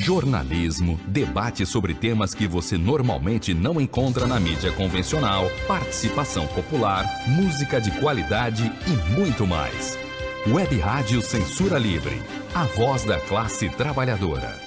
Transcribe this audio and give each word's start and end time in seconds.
jornalismo, 0.00 0.98
debate 1.06 1.66
sobre 1.66 1.94
temas 1.94 2.34
que 2.34 2.46
você 2.46 2.78
normalmente 2.78 3.52
não 3.52 3.80
encontra 3.80 4.26
na 4.26 4.40
mídia 4.40 4.72
convencional, 4.72 5.44
participação 5.68 6.46
popular, 6.48 7.04
música 7.28 7.80
de 7.80 7.90
qualidade 8.00 8.72
e 8.86 9.14
muito 9.14 9.46
mais. 9.46 9.98
Web 10.48 10.78
Rádio 10.78 11.20
Censura 11.20 11.78
Livre, 11.78 12.20
a 12.54 12.64
voz 12.64 13.04
da 13.04 13.20
classe 13.20 13.68
trabalhadora. 13.68 14.58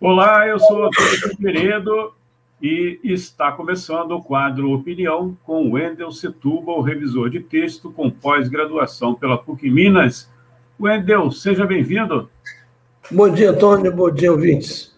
Olá, 0.00 0.46
eu 0.46 0.58
sou 0.60 0.86
Antônio 0.86 1.18
Figueiredo 1.30 2.15
e 2.60 2.98
está 3.04 3.52
começando 3.52 4.12
o 4.12 4.22
quadro 4.22 4.72
Opinião 4.72 5.36
com 5.44 5.72
Wendel 5.72 6.10
Setúbal, 6.10 6.80
revisor 6.80 7.28
de 7.28 7.40
texto 7.40 7.90
com 7.90 8.10
pós-graduação 8.10 9.14
pela 9.14 9.36
PUC 9.36 9.70
Minas. 9.70 10.30
Wendel, 10.80 11.30
seja 11.30 11.66
bem-vindo. 11.66 12.30
Bom 13.10 13.28
dia, 13.28 13.50
Antônio. 13.50 13.94
Bom 13.94 14.10
dia, 14.10 14.32
ouvintes. 14.32 14.96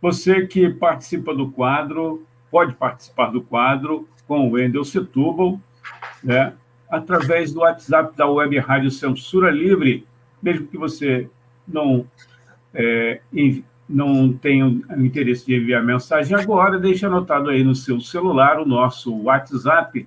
Você 0.00 0.46
que 0.46 0.70
participa 0.70 1.34
do 1.34 1.50
quadro, 1.50 2.24
pode 2.50 2.74
participar 2.74 3.30
do 3.30 3.42
quadro 3.42 4.08
com 4.26 4.48
o 4.48 4.52
Wendel 4.52 4.84
Setúbal, 4.84 5.60
né, 6.22 6.54
através 6.88 7.52
do 7.52 7.60
WhatsApp 7.60 8.16
da 8.16 8.26
Web 8.26 8.58
Rádio 8.58 8.90
Censura 8.90 9.50
Livre, 9.50 10.06
mesmo 10.42 10.66
que 10.68 10.78
você 10.78 11.28
não 11.66 12.06
é, 12.72 13.20
não 13.88 14.32
tem 14.32 14.62
o 14.62 14.84
interesse 15.02 15.46
de 15.46 15.56
enviar 15.56 15.82
mensagem 15.82 16.36
agora, 16.36 16.78
deixe 16.78 17.06
anotado 17.06 17.48
aí 17.48 17.64
no 17.64 17.74
seu 17.74 17.98
celular 18.00 18.60
o 18.60 18.66
nosso 18.66 19.16
WhatsApp 19.22 20.06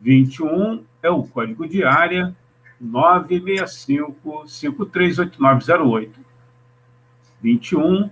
21 0.00 0.82
é 1.02 1.10
o 1.10 1.22
código 1.22 1.68
de 1.68 1.84
área 1.84 2.34
965 2.80 4.44
538908. 4.46 6.20
21 7.40 8.10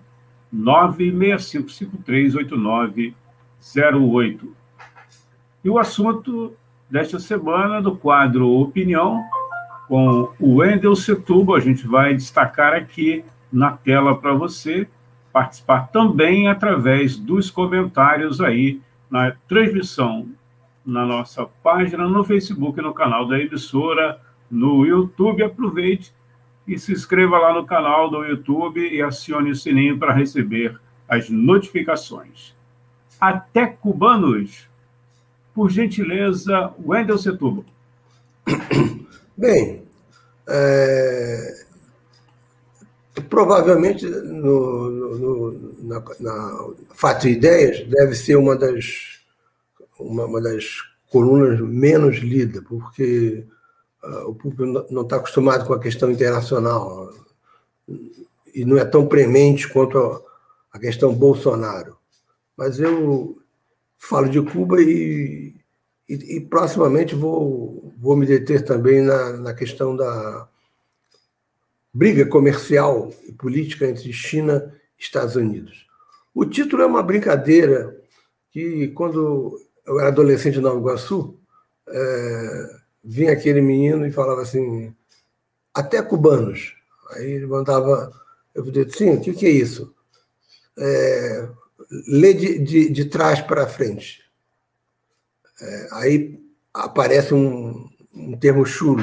965 0.53 1.71
538908. 1.71 4.55
E 5.65 5.71
o 5.71 5.79
assunto 5.79 6.55
desta 6.89 7.19
semana 7.19 7.83
do 7.83 7.97
quadro 7.97 8.49
Opinião 8.49 9.21
com 9.89 10.33
o 10.41 10.57
Wendel 10.57 10.97
Setubo, 10.97 11.55
a 11.55 11.61
gente 11.61 11.87
vai 11.87 12.13
destacar 12.15 12.75
aqui 12.75 13.25
na 13.53 13.73
tela 13.73 14.17
para 14.17 14.35
você 14.35 14.89
participar 15.33 15.89
também 15.89 16.49
através 16.49 17.17
dos 17.17 17.51
comentários 17.51 18.41
aí 18.41 18.81
na 19.11 19.33
transmissão 19.49 20.29
na 20.87 21.05
nossa 21.05 21.45
página 21.63 22.09
no 22.09 22.23
Facebook, 22.23 22.81
no 22.81 22.95
canal 22.95 23.27
da 23.27 23.41
emissora, 23.41 24.21
no 24.49 24.87
YouTube. 24.87 25.43
Aproveite 25.43 26.15
e 26.67 26.79
se 26.79 26.93
inscreva 26.93 27.39
lá 27.39 27.53
no 27.53 27.67
canal 27.67 28.09
do 28.09 28.25
YouTube 28.25 28.81
e 28.81 29.03
acione 29.03 29.51
o 29.51 29.57
sininho 29.57 29.99
para 29.99 30.13
receber 30.13 30.79
as 31.09 31.29
notificações. 31.29 32.55
Até 33.21 33.67
cubanos! 33.67 34.69
Por 35.53 35.71
gentileza, 35.71 36.73
Wendel 36.79 37.19
Setubo. 37.19 37.65
Bem, 39.37 39.83
é, 40.49 41.66
Provavelmente, 43.31 44.07
no, 44.07 44.91
no, 44.91 45.75
na, 45.83 46.05
na 46.21 46.69
Fato 46.95 47.27
e 47.27 47.33
Ideias, 47.33 47.87
deve 47.89 48.15
ser 48.15 48.37
uma 48.37 48.55
das, 48.55 49.21
uma, 49.99 50.27
uma 50.27 50.41
das 50.41 50.83
colunas 51.11 51.59
menos 51.61 52.17
lida, 52.19 52.63
porque 52.63 53.45
uh, 54.05 54.29
o 54.29 54.35
público 54.35 54.87
não 54.91 55.03
está 55.03 55.17
acostumado 55.17 55.67
com 55.67 55.73
a 55.73 55.81
questão 55.81 56.11
internacional 56.11 57.11
e 58.55 58.65
não 58.65 58.77
é 58.77 58.85
tão 58.85 59.07
premente 59.07 59.67
quanto 59.69 59.99
a, 59.99 60.21
a 60.73 60.79
questão 60.79 61.15
Bolsonaro. 61.15 61.97
Mas 62.57 62.79
eu 62.79 63.39
falo 63.99 64.29
de 64.29 64.43
Cuba 64.43 64.81
e, 64.81 65.55
e, 66.09 66.37
e 66.37 66.41
proximamente 66.41 67.15
vou, 67.15 67.95
vou 67.99 68.15
me 68.15 68.27
deter 68.27 68.63
também 68.63 69.01
na, 69.01 69.33
na 69.33 69.55
questão 69.55 69.97
da 69.97 70.49
briga 71.97 72.27
comercial 72.27 73.11
e 73.27 73.33
política 73.33 73.87
entre 73.87 74.13
China 74.13 74.71
e 74.99 75.03
Estados 75.03 75.35
Unidos. 75.35 75.87
O 76.35 76.45
título 76.45 76.83
é 76.83 76.87
uma 76.87 77.03
brincadeira 77.03 77.99
que, 78.51 78.89
quando 78.89 79.59
eu 79.87 79.99
era 79.99 80.09
adolescente 80.09 80.59
em 80.59 80.61
Nova 80.61 80.79
Iguaçu, 80.79 81.41
é, 81.89 82.77
vinha 83.03 83.33
aquele 83.33 83.63
menino 83.63 84.07
e 84.07 84.13
falava 84.13 84.43
assim, 84.43 84.95
até 85.73 86.03
cubanos. 86.03 86.75
Aí 87.13 87.31
ele 87.31 87.47
mandava, 87.47 88.13
eu 88.55 88.63
falei, 88.63 88.91
sim, 88.91 89.15
o 89.15 89.21
que, 89.23 89.33
que 89.33 89.47
é 89.47 89.51
isso? 89.51 89.95
É, 90.79 91.49
lê 92.09 92.35
de, 92.35 92.59
de, 92.59 92.91
de 92.91 93.05
trás 93.07 93.41
para 93.41 93.67
frente. 93.67 94.23
É, 95.63 95.89
aí 95.93 96.39
aparece 96.75 97.33
um, 97.33 97.89
um 98.15 98.37
termo 98.37 98.67
chulo. 98.67 99.03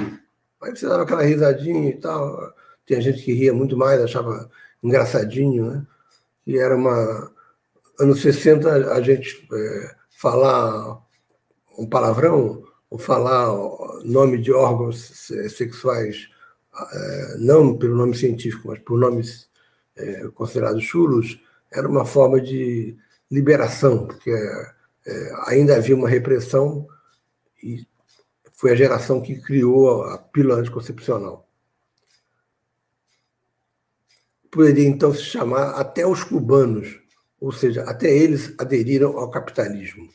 Aí 0.61 0.75
você 0.75 0.87
dava 0.87 1.01
aquela 1.01 1.23
risadinha 1.23 1.89
e 1.89 1.97
tal. 1.97 2.53
Tinha 2.85 3.01
gente 3.01 3.23
que 3.23 3.33
ria 3.33 3.53
muito 3.53 3.77
mais, 3.77 4.01
achava 4.01 4.49
engraçadinho, 4.83 5.71
né? 5.71 5.87
E 6.45 6.57
era 6.57 6.75
uma. 6.75 7.31
Anos 7.99 8.21
60, 8.21 8.91
a 8.91 9.01
gente 9.01 9.47
é, 9.53 9.95
falar 10.09 11.01
um 11.77 11.87
palavrão, 11.87 12.63
ou 12.89 12.97
falar 12.97 13.47
nome 14.03 14.37
de 14.39 14.51
órgãos 14.51 15.29
sexuais, 15.55 16.27
é, 16.91 17.37
não 17.39 17.77
pelo 17.77 17.95
nome 17.95 18.15
científico, 18.15 18.67
mas 18.67 18.79
por 18.79 18.99
nomes 18.99 19.47
é, 19.95 20.27
considerados 20.33 20.83
chulos, 20.83 21.39
era 21.71 21.87
uma 21.87 22.05
forma 22.05 22.41
de 22.41 22.97
liberação, 23.31 24.07
porque 24.07 24.31
é, 24.31 25.33
ainda 25.47 25.75
havia 25.75 25.95
uma 25.95 26.09
repressão 26.09 26.87
e 27.63 27.85
foi 28.53 28.71
a 28.71 28.75
geração 28.75 29.21
que 29.21 29.41
criou 29.41 30.03
a 30.03 30.17
pílula 30.17 30.55
anticoncepcional 30.55 31.42
poderia 34.53 34.87
então 34.87 35.11
se 35.11 35.23
chamar 35.23 35.71
até 35.71 36.05
os 36.05 36.23
cubanos, 36.23 37.01
ou 37.41 37.51
seja, 37.51 37.81
até 37.85 38.07
eles 38.07 38.53
aderiram 38.59 39.17
ao 39.17 39.31
capitalismo. 39.31 40.07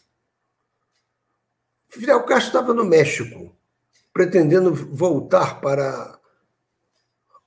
Fidel 1.89 2.23
Castro 2.23 2.47
estava 2.47 2.73
no 2.73 2.85
México, 2.85 3.53
pretendendo 4.13 4.73
voltar 4.73 5.61
para 5.61 6.21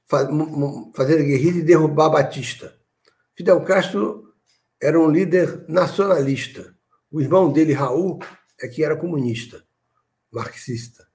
fazer 0.06 1.20
a 1.20 1.24
guerrilha 1.24 1.60
e 1.60 1.64
derrubar 1.64 2.10
Batista. 2.10 2.78
Fidel 3.36 3.64
Castro 3.64 4.34
era 4.82 5.00
um 5.00 5.10
líder 5.10 5.64
nacionalista. 5.70 6.76
O 7.10 7.22
irmão 7.22 7.54
dele, 7.54 7.72
Raul, 7.72 8.20
é 8.60 8.68
que 8.68 8.84
era 8.84 8.98
comunista, 8.98 9.64
marxista. 10.30 11.08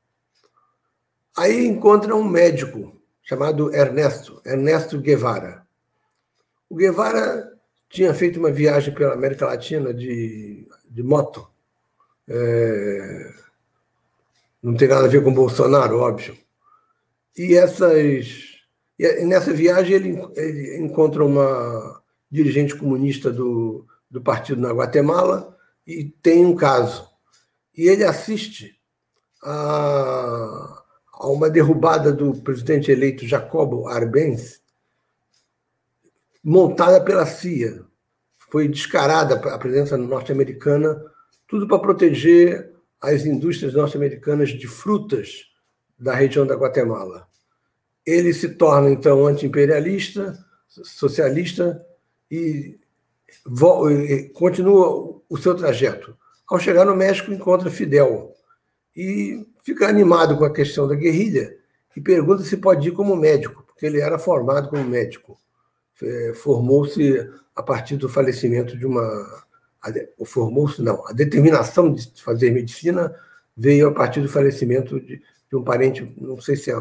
Aí 1.37 1.67
encontra 1.67 2.17
um 2.17 2.25
médico 2.25 2.99
chamado 3.23 3.75
Ernesto, 3.75 4.41
Ernesto 4.43 4.99
Guevara. 4.99 5.66
O 6.69 6.77
Guevara 6.77 7.53
tinha 7.89 8.13
feito 8.13 8.39
uma 8.39 8.51
viagem 8.51 8.93
pela 8.95 9.15
América 9.15 9.47
Latina 9.47 9.93
de, 9.95 10.67
de 10.89 11.03
moto. 11.03 11.49
É, 12.29 13.33
não 14.63 14.75
tem 14.75 14.89
nada 14.89 15.05
a 15.05 15.09
ver 15.09 15.23
com 15.23 15.33
Bolsonaro, 15.33 16.01
óbvio. 16.01 16.37
E 17.37 17.55
essas 17.55 18.57
e 18.99 19.25
nessa 19.27 19.53
viagem 19.53 19.95
ele, 19.95 20.29
ele 20.35 20.79
encontra 20.79 21.25
uma 21.25 22.03
dirigente 22.31 22.75
comunista 22.75 23.31
do, 23.31 23.87
do 24.11 24.23
partido 24.23 24.61
na 24.61 24.73
Guatemala 24.73 25.57
e 25.87 26.05
tem 26.05 26.45
um 26.45 26.57
caso. 26.57 27.07
E 27.77 27.89
ele 27.89 28.05
assiste 28.05 28.81
a, 29.43 30.83
a 31.13 31.29
uma 31.29 31.51
derrubada 31.51 32.11
do 32.11 32.35
presidente 32.41 32.91
eleito 32.91 33.27
Jacobo 33.27 33.87
Arbenz, 33.87 34.63
montada 36.49 37.01
pela 37.01 37.27
CIA. 37.27 37.83
Foi 38.37 38.69
descarada 38.69 39.35
a 39.35 39.59
presença 39.59 39.97
norte-americana, 39.97 41.03
tudo 41.49 41.67
para 41.67 41.81
proteger 41.81 42.73
as 43.01 43.27
indústrias 43.27 43.75
norte-americanas 43.75 44.51
de 44.51 44.69
frutas 44.69 45.47
da 45.99 46.15
região 46.15 46.47
da 46.47 46.55
Guatemala. 46.55 47.27
Ele 48.07 48.33
se 48.33 48.51
torna, 48.51 48.89
então, 48.91 49.27
anti-imperialista, 49.27 50.39
socialista 50.69 51.85
e 52.31 52.79
continua 54.33 55.21
o 55.29 55.37
seu 55.37 55.53
trajeto. 55.53 56.17
Ao 56.49 56.61
chegar 56.61 56.85
no 56.85 56.95
México, 56.95 57.33
encontra 57.33 57.73
Fidel 57.73 58.33
e 58.95 59.45
fica 59.65 59.89
animado 59.89 60.39
com 60.39 60.45
a 60.45 60.53
questão 60.53 60.87
da 60.87 60.95
guerrilha 60.95 61.59
e 61.97 62.01
pergunta 62.01 62.45
se 62.45 62.57
pode 62.57 62.87
ir 62.87 62.93
como 62.93 63.17
médico, 63.17 63.65
porque 63.67 63.85
ele 63.85 64.01
era 64.01 64.17
formado 64.17 64.69
como 64.69 64.85
médico. 64.85 65.37
É, 66.03 66.35
formou-se 66.35 67.31
a 67.55 67.63
partir 67.63 67.97
do 67.97 68.09
falecimento 68.09 68.77
de 68.77 68.85
uma 68.85 69.47
formou-se, 70.25 70.83
não, 70.83 71.07
a 71.07 71.13
determinação 71.13 71.93
de 71.93 72.23
fazer 72.23 72.51
medicina 72.51 73.15
veio 73.57 73.89
a 73.89 73.93
partir 73.93 74.21
do 74.21 74.29
falecimento 74.29 75.01
de, 75.01 75.23
de 75.49 75.57
um 75.57 75.63
parente, 75.63 76.15
não 76.21 76.41
sei 76.41 76.57
se, 76.57 76.71
é, 76.71 76.77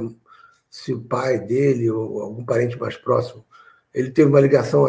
se 0.70 0.94
o 0.94 1.02
pai 1.02 1.40
dele 1.40 1.90
ou 1.90 2.22
algum 2.22 2.44
parente 2.44 2.78
mais 2.80 2.98
próximo. 2.98 3.46
Ele 3.94 4.12
teve 4.12 4.30
uma 4.30 4.42
ligação 4.42 4.88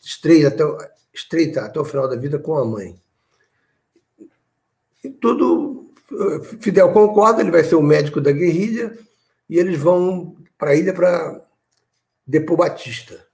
estreita 0.00 0.48
até, 0.48 0.92
estreita 1.12 1.62
até 1.62 1.80
o 1.80 1.84
final 1.84 2.08
da 2.08 2.16
vida 2.16 2.38
com 2.38 2.56
a 2.56 2.64
mãe. 2.64 3.00
E 5.02 5.10
tudo, 5.10 5.90
Fidel 6.60 6.92
concorda, 6.92 7.40
ele 7.40 7.50
vai 7.50 7.64
ser 7.64 7.74
o 7.74 7.82
médico 7.82 8.20
da 8.20 8.30
guerrilha, 8.30 8.96
e 9.48 9.58
eles 9.58 9.78
vão 9.78 10.36
para 10.56 10.70
a 10.70 10.74
ilha 10.76 10.92
para 10.92 11.44
depor 12.26 12.58
Batista. 12.58 13.27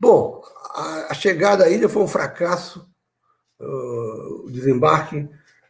Bom, 0.00 0.42
a, 0.74 1.12
chegada 1.12 1.64
à 1.64 1.68
ilha 1.68 1.86
foi 1.86 2.02
um 2.02 2.08
fracasso, 2.08 2.88
uh, 3.60 4.46
o 4.46 4.50
desembarque. 4.50 5.28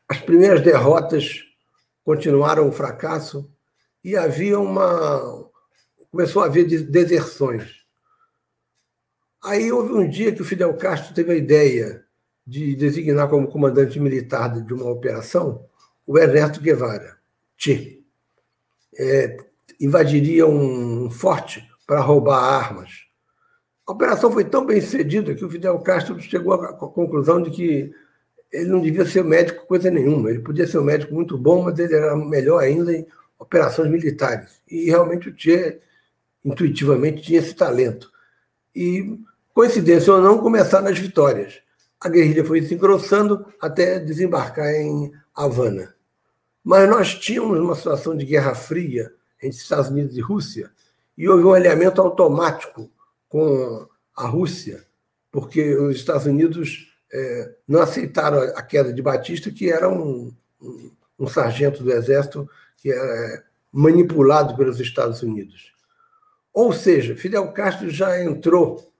As 0.09 0.21
primeiras 0.21 0.62
derrotas 0.62 1.43
continuaram 2.05 2.69
um 2.69 2.73
fracasso 2.73 3.50
e 4.05 4.17
havia 4.17 4.59
uma. 4.61 5.50
começou 6.12 6.43
a 6.43 6.47
haver 6.47 6.65
deserções. 6.65 7.81
Aí 9.43 9.73
houve 9.73 9.93
um 9.94 10.09
dia 10.09 10.32
que 10.32 10.43
o 10.43 10.44
Fidel 10.44 10.77
Castro 10.77 11.12
teve 11.12 11.32
a 11.32 11.37
ideia 11.37 12.05
de 12.47 12.77
designar 12.77 13.29
como 13.29 13.49
comandante 13.49 13.99
militar 13.99 14.61
de 14.62 14.73
uma 14.73 14.88
operação 14.91 15.67
o 16.06 16.19
Ernesto 16.19 16.61
Guevara. 16.61 17.19
Che. 17.56 18.03
É, 18.97 19.37
invadiria 19.81 20.47
um 20.47 21.11
forte 21.11 21.69
para 21.87 22.00
roubar 22.00 22.43
armas. 22.43 23.10
A 23.91 23.93
operação 23.93 24.31
foi 24.31 24.45
tão 24.45 24.65
bem 24.65 24.81
sucedida 24.81 25.35
que 25.35 25.45
o 25.45 25.51
Fidel 25.51 25.77
Castro 25.81 26.17
chegou 26.21 26.53
à 26.53 26.73
conclusão 26.75 27.43
de 27.43 27.51
que 27.51 27.93
ele 28.53 28.69
não 28.71 28.81
devia 28.81 29.05
ser 29.05 29.25
médico 29.25 29.67
coisa 29.67 29.91
nenhuma. 29.91 30.31
Ele 30.31 30.39
podia 30.39 30.65
ser 30.65 30.79
um 30.79 30.85
médico 30.85 31.13
muito 31.13 31.37
bom, 31.37 31.65
mas 31.65 31.77
ele 31.77 31.97
era 31.97 32.15
melhor 32.15 32.63
ainda 32.63 32.95
em 32.95 33.05
operações 33.37 33.91
militares. 33.91 34.63
E 34.71 34.85
realmente 34.85 35.29
o 35.29 35.35
Che, 35.37 35.81
intuitivamente, 36.45 37.21
tinha 37.21 37.41
esse 37.41 37.53
talento. 37.53 38.13
E, 38.73 39.19
coincidência 39.53 40.13
ou 40.13 40.23
não, 40.23 40.39
começaram 40.39 40.87
as 40.87 40.97
vitórias. 41.01 41.61
A 42.01 42.09
guerrilha 42.09 42.45
foi 42.45 42.63
se 42.63 42.73
engrossando 42.73 43.45
até 43.61 43.99
desembarcar 43.99 44.73
em 44.73 45.11
Havana. 45.35 45.97
Mas 46.63 46.89
nós 46.89 47.15
tínhamos 47.17 47.59
uma 47.59 47.75
situação 47.75 48.17
de 48.17 48.25
guerra 48.25 48.55
fria 48.55 49.13
entre 49.43 49.59
Estados 49.59 49.91
Unidos 49.91 50.17
e 50.17 50.21
Rússia, 50.21 50.71
e 51.19 51.29
houve 51.29 51.43
um 51.43 51.53
alinhamento 51.53 52.01
automático 52.01 52.89
com 53.31 53.88
a 54.15 54.27
Rússia, 54.27 54.85
porque 55.32 55.75
os 55.77 55.97
Estados 55.97 56.27
Unidos 56.27 56.93
é, 57.11 57.55
não 57.67 57.81
aceitaram 57.81 58.43
a 58.43 58.61
queda 58.61 58.93
de 58.93 59.00
Batista, 59.00 59.50
que 59.50 59.71
era 59.71 59.88
um, 59.88 60.35
um, 60.61 60.91
um 61.21 61.27
sargento 61.27 61.82
do 61.82 61.93
Exército 61.93 62.50
que 62.77 62.93
é, 62.93 63.43
manipulado 63.73 64.56
pelos 64.56 64.81
Estados 64.81 65.23
Unidos. 65.23 65.73
Ou 66.53 66.73
seja, 66.73 67.15
Fidel 67.15 67.53
Castro 67.53 67.88
já 67.88 68.23
entrou 68.23 68.93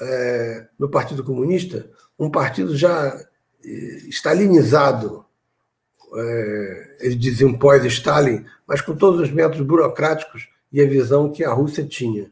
é, 0.00 0.68
no 0.78 0.88
Partido 0.88 1.24
Comunista, 1.24 1.90
um 2.16 2.30
partido 2.30 2.76
já 2.76 3.20
é, 3.64 3.68
stalinizado, 4.08 5.24
é, 6.14 6.96
eles 7.00 7.18
diziam 7.18 7.58
pós-Stalin, 7.58 8.46
mas 8.66 8.80
com 8.80 8.94
todos 8.94 9.20
os 9.20 9.30
métodos 9.30 9.66
burocráticos 9.66 10.48
e 10.72 10.80
a 10.80 10.86
visão 10.86 11.32
que 11.32 11.44
a 11.44 11.52
Rússia 11.52 11.84
tinha. 11.84 12.30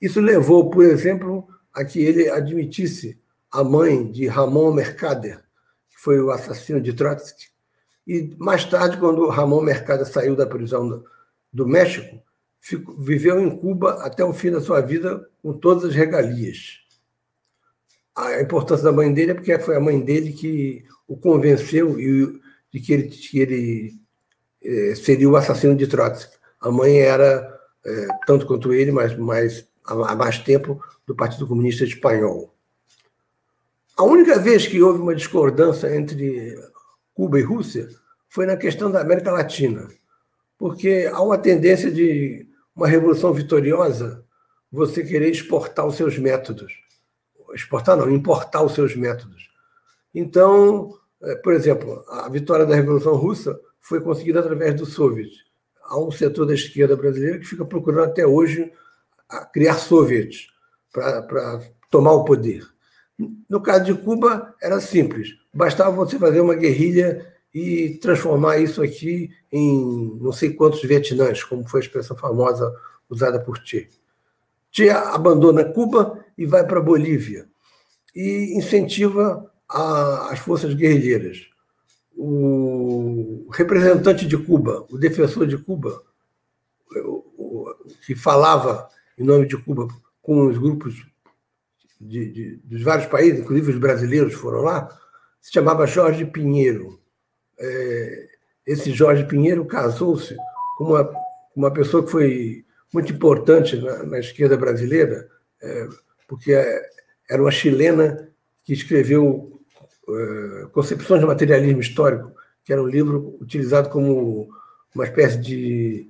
Isso 0.00 0.20
levou, 0.20 0.70
por 0.70 0.84
exemplo, 0.84 1.46
a 1.72 1.84
que 1.84 2.00
ele 2.00 2.30
admitisse 2.30 3.20
a 3.50 3.64
mãe 3.64 4.10
de 4.10 4.26
Ramon 4.26 4.72
Mercader, 4.72 5.42
que 5.90 5.98
foi 5.98 6.20
o 6.20 6.30
assassino 6.30 6.80
de 6.80 6.92
Trotsky. 6.92 7.46
E 8.06 8.34
mais 8.38 8.64
tarde, 8.64 8.96
quando 8.96 9.28
Ramon 9.28 9.60
Mercader 9.60 10.06
saiu 10.06 10.34
da 10.34 10.46
prisão 10.46 11.04
do, 11.52 11.66
México, 11.66 12.22
ficou, 12.60 12.96
viveu 12.96 13.40
em 13.40 13.50
Cuba 13.50 14.04
até 14.04 14.24
o 14.24 14.32
fim 14.32 14.50
da 14.50 14.60
sua 14.60 14.80
vida 14.80 15.28
com 15.42 15.52
todas 15.52 15.84
as 15.84 15.94
regalias. 15.94 16.78
A 18.16 18.40
importância 18.40 18.84
da 18.84 18.92
mãe 18.92 19.12
dele 19.12 19.32
é 19.32 19.34
porque 19.34 19.58
foi 19.58 19.76
a 19.76 19.80
mãe 19.80 20.00
dele 20.00 20.32
que 20.32 20.84
o 21.06 21.16
convenceu 21.16 21.96
de 21.96 22.80
que 22.80 22.92
ele, 22.92 23.08
que 23.08 23.38
ele 23.38 24.00
eh, 24.62 24.94
seria 24.94 25.28
o 25.28 25.36
assassino 25.36 25.74
de 25.74 25.86
Trotsky. 25.86 26.36
A 26.60 26.70
mãe 26.70 26.98
era, 26.98 27.60
eh, 27.84 28.08
tanto 28.26 28.46
quanto 28.46 28.72
ele, 28.72 28.92
mas 28.92 29.16
mais, 29.16 29.66
há 29.92 30.14
mais 30.14 30.38
tempo, 30.38 30.82
do 31.06 31.14
Partido 31.14 31.46
Comunista 31.46 31.84
Espanhol. 31.84 32.54
A 33.96 34.04
única 34.04 34.38
vez 34.38 34.66
que 34.66 34.80
houve 34.80 35.00
uma 35.00 35.14
discordância 35.14 35.94
entre 35.94 36.56
Cuba 37.12 37.38
e 37.38 37.42
Rússia 37.42 37.88
foi 38.28 38.46
na 38.46 38.56
questão 38.56 38.90
da 38.90 39.00
América 39.00 39.30
Latina, 39.30 39.88
porque 40.56 41.10
há 41.12 41.20
uma 41.20 41.36
tendência 41.36 41.90
de 41.90 42.46
uma 42.74 42.86
revolução 42.86 43.32
vitoriosa 43.32 44.24
você 44.70 45.02
querer 45.02 45.30
exportar 45.30 45.86
os 45.86 45.96
seus 45.96 46.16
métodos. 46.16 46.72
Exportar 47.52 47.96
não, 47.96 48.10
importar 48.10 48.62
os 48.62 48.74
seus 48.74 48.94
métodos. 48.94 49.50
Então, 50.14 50.96
eh, 51.22 51.34
por 51.36 51.52
exemplo, 51.52 52.04
a 52.08 52.28
vitória 52.28 52.64
da 52.64 52.74
Revolução 52.74 53.16
Russa 53.16 53.58
foi 53.80 54.00
conseguida 54.00 54.40
através 54.40 54.74
do 54.74 54.86
Soviet. 54.86 55.32
Há 55.84 55.98
um 55.98 56.12
setor 56.12 56.46
da 56.46 56.54
esquerda 56.54 56.96
brasileira 56.96 57.38
que 57.38 57.46
fica 57.46 57.64
procurando 57.64 58.10
até 58.10 58.24
hoje 58.24 58.72
criar 59.52 59.74
soviets 59.74 60.48
para 60.92 61.62
tomar 61.90 62.12
o 62.12 62.24
poder. 62.24 62.66
No 63.48 63.60
caso 63.60 63.84
de 63.84 63.94
Cuba, 63.94 64.54
era 64.60 64.80
simples. 64.80 65.36
Bastava 65.52 65.90
você 65.90 66.18
fazer 66.18 66.40
uma 66.40 66.54
guerrilha 66.54 67.26
e 67.52 67.98
transformar 68.00 68.58
isso 68.58 68.82
aqui 68.82 69.30
em 69.52 70.18
não 70.20 70.32
sei 70.32 70.52
quantos 70.52 70.82
Vietnãs, 70.82 71.42
como 71.42 71.68
foi 71.68 71.80
a 71.80 71.84
expressão 71.84 72.16
famosa 72.16 72.72
usada 73.08 73.40
por 73.40 73.58
Che. 73.64 73.88
Che 74.70 74.88
abandona 74.88 75.64
Cuba 75.64 76.24
e 76.38 76.46
vai 76.46 76.64
para 76.64 76.78
a 76.78 76.82
Bolívia 76.82 77.48
e 78.14 78.56
incentiva 78.56 79.50
a, 79.68 80.30
as 80.30 80.38
forças 80.38 80.74
guerrilheiras. 80.74 81.48
O 82.16 83.48
representante 83.52 84.26
de 84.26 84.36
Cuba, 84.36 84.86
o 84.90 84.98
defensor 84.98 85.46
de 85.46 85.58
Cuba, 85.58 86.02
que 88.06 88.14
falava 88.14 88.88
em 89.20 89.24
nome 89.24 89.46
de 89.46 89.56
Cuba 89.58 89.86
com 90.22 90.46
os 90.46 90.56
grupos 90.56 91.06
de, 92.00 92.32
de, 92.32 92.56
dos 92.64 92.82
vários 92.82 93.06
países, 93.06 93.40
inclusive 93.40 93.72
os 93.72 93.78
brasileiros 93.78 94.32
foram 94.32 94.62
lá, 94.62 94.88
se 95.40 95.52
chamava 95.52 95.86
Jorge 95.86 96.24
Pinheiro. 96.24 96.98
É, 97.58 98.28
esse 98.66 98.90
Jorge 98.90 99.24
Pinheiro 99.24 99.66
casou-se 99.66 100.34
com 100.76 100.84
uma, 100.84 101.12
uma 101.54 101.70
pessoa 101.70 102.02
que 102.02 102.10
foi 102.10 102.64
muito 102.92 103.12
importante 103.12 103.76
na, 103.76 104.04
na 104.04 104.18
esquerda 104.18 104.56
brasileira, 104.56 105.28
é, 105.62 105.88
porque 106.26 106.52
era 107.28 107.42
uma 107.42 107.50
chilena 107.50 108.28
que 108.64 108.72
escreveu 108.72 109.60
é, 110.08 110.66
Concepções 110.72 111.20
de 111.20 111.26
Materialismo 111.26 111.80
Histórico, 111.80 112.32
que 112.64 112.72
era 112.72 112.82
um 112.82 112.86
livro 112.86 113.36
utilizado 113.40 113.90
como 113.90 114.48
uma 114.94 115.04
espécie 115.04 115.38
de 115.38 116.08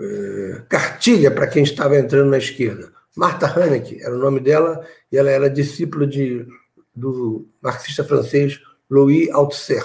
é, 0.00 0.62
cartilha 0.68 1.30
para 1.30 1.46
quem 1.46 1.62
estava 1.62 1.98
entrando 1.98 2.30
na 2.30 2.38
esquerda. 2.38 2.92
Martha 3.16 3.46
Haneke 3.46 4.02
era 4.02 4.14
o 4.14 4.18
nome 4.18 4.40
dela, 4.40 4.86
e 5.10 5.18
ela 5.18 5.30
era 5.30 5.50
discípula 5.50 6.06
de, 6.06 6.46
do 6.94 7.46
marxista 7.60 8.02
francês 8.02 8.60
Louis 8.90 9.30
Althusser. 9.30 9.84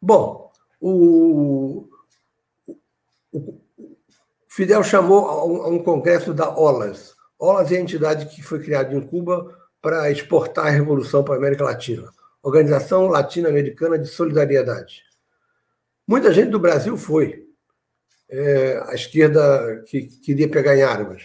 Bom, 0.00 0.50
o, 0.80 1.88
o 3.32 3.60
Fidel 4.48 4.82
chamou 4.82 5.26
a 5.28 5.44
um, 5.44 5.62
a 5.62 5.68
um, 5.68 5.78
congresso 5.82 6.34
da 6.34 6.56
OLAS. 6.56 7.14
OLAS 7.38 7.70
é 7.70 7.76
a 7.76 7.80
entidade 7.80 8.26
que 8.26 8.42
foi 8.42 8.60
criada 8.60 8.94
em 8.94 9.00
Cuba 9.00 9.56
para 9.80 10.10
exportar 10.10 10.66
a 10.66 10.70
revolução 10.70 11.22
para 11.22 11.34
a 11.34 11.38
América 11.38 11.64
Latina. 11.64 12.10
Organização 12.42 13.06
Latino-Americana 13.06 13.98
de 13.98 14.08
Solidariedade. 14.08 15.02
Muita 16.06 16.32
gente 16.32 16.50
do 16.50 16.58
Brasil 16.58 16.96
foi. 16.96 17.49
É, 18.30 18.82
a 18.86 18.94
esquerda 18.94 19.82
que 19.86 20.02
queria 20.02 20.48
pegar 20.48 20.76
em 20.76 20.82
armas. 20.82 21.22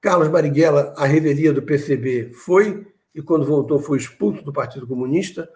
Carlos 0.00 0.28
Marighella, 0.28 0.94
a 0.96 1.04
revelia 1.04 1.52
do 1.52 1.62
PCB, 1.62 2.32
foi, 2.32 2.86
e 3.14 3.20
quando 3.20 3.44
voltou 3.44 3.78
foi 3.78 3.98
expulso 3.98 4.42
do 4.42 4.52
Partido 4.52 4.86
Comunista. 4.86 5.48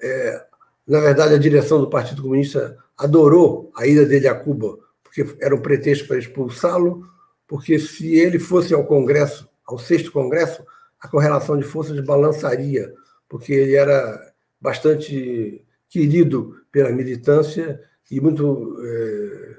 É, 0.00 0.44
na 0.86 1.00
verdade, 1.00 1.34
a 1.34 1.38
direção 1.38 1.80
do 1.80 1.88
Partido 1.88 2.22
Comunista 2.22 2.76
adorou 2.96 3.70
a 3.76 3.86
ida 3.86 4.04
dele 4.04 4.26
a 4.26 4.34
Cuba, 4.34 4.78
porque 5.02 5.26
era 5.40 5.54
um 5.54 5.60
pretexto 5.60 6.08
para 6.08 6.18
expulsá-lo, 6.18 7.06
porque 7.46 7.78
se 7.78 8.16
ele 8.16 8.38
fosse 8.38 8.74
ao 8.74 8.84
Congresso, 8.84 9.48
ao 9.64 9.78
sexto 9.78 10.10
Congresso, 10.10 10.64
a 11.00 11.08
correlação 11.08 11.56
de 11.56 11.64
forças 11.64 11.98
balançaria, 12.00 12.92
porque 13.28 13.52
ele 13.52 13.74
era 13.74 14.32
bastante 14.60 15.64
querido 15.88 16.56
pela 16.72 16.90
militância 16.90 17.80
e 18.10 18.20
muito 18.20 18.76
é, 18.82 19.56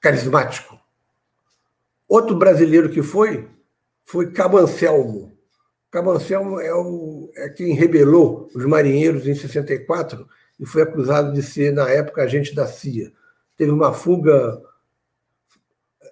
carismático. 0.00 0.78
Outro 2.08 2.36
brasileiro 2.36 2.90
que 2.90 3.02
foi 3.02 3.48
foi 4.04 4.32
Cabo 4.32 4.56
Anselmo, 4.56 5.38
Cabo 5.90 6.10
Anselmo 6.10 6.60
é, 6.60 6.74
o, 6.74 7.30
é 7.34 7.48
quem 7.48 7.74
rebelou 7.74 8.50
os 8.54 8.64
marinheiros 8.64 9.26
em 9.26 9.34
64 9.34 10.28
e 10.60 10.66
foi 10.66 10.82
acusado 10.82 11.32
de 11.32 11.42
ser, 11.42 11.72
na 11.72 11.88
época, 11.88 12.22
agente 12.22 12.54
da 12.54 12.66
CIA. 12.66 13.12
Teve 13.56 13.70
uma 13.70 13.92
fuga 13.92 14.60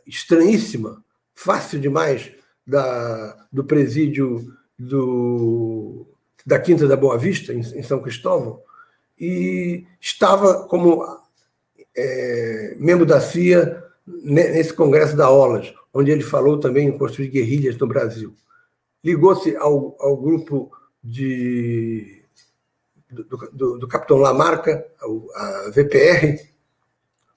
estranhíssima, 0.06 1.02
fácil 1.34 1.78
demais, 1.78 2.32
da, 2.66 3.46
do 3.52 3.64
presídio 3.64 4.52
do, 4.78 6.06
da 6.44 6.58
Quinta 6.58 6.88
da 6.88 6.96
Boa 6.96 7.18
Vista, 7.18 7.52
em, 7.52 7.60
em 7.60 7.82
São 7.82 8.00
Cristóvão, 8.00 8.60
e 9.18 9.86
estava 10.00 10.66
como 10.66 11.04
é, 11.96 12.74
membro 12.78 13.06
da 13.06 13.20
CIA 13.20 13.82
nesse 14.06 14.72
congresso 14.72 15.16
da 15.16 15.30
OLAS, 15.30 15.74
onde 15.92 16.10
ele 16.10 16.22
falou 16.22 16.60
também 16.60 16.88
em 16.88 16.98
construir 16.98 17.28
guerrilhas 17.28 17.76
no 17.76 17.86
Brasil. 17.86 18.34
Ligou-se 19.02 19.56
ao, 19.56 19.96
ao 19.98 20.16
grupo 20.16 20.70
de, 21.02 22.22
do, 23.10 23.24
do, 23.52 23.78
do 23.78 23.88
capitão 23.88 24.18
Lamarca, 24.18 24.86
a 25.34 25.70
VPR. 25.70 26.40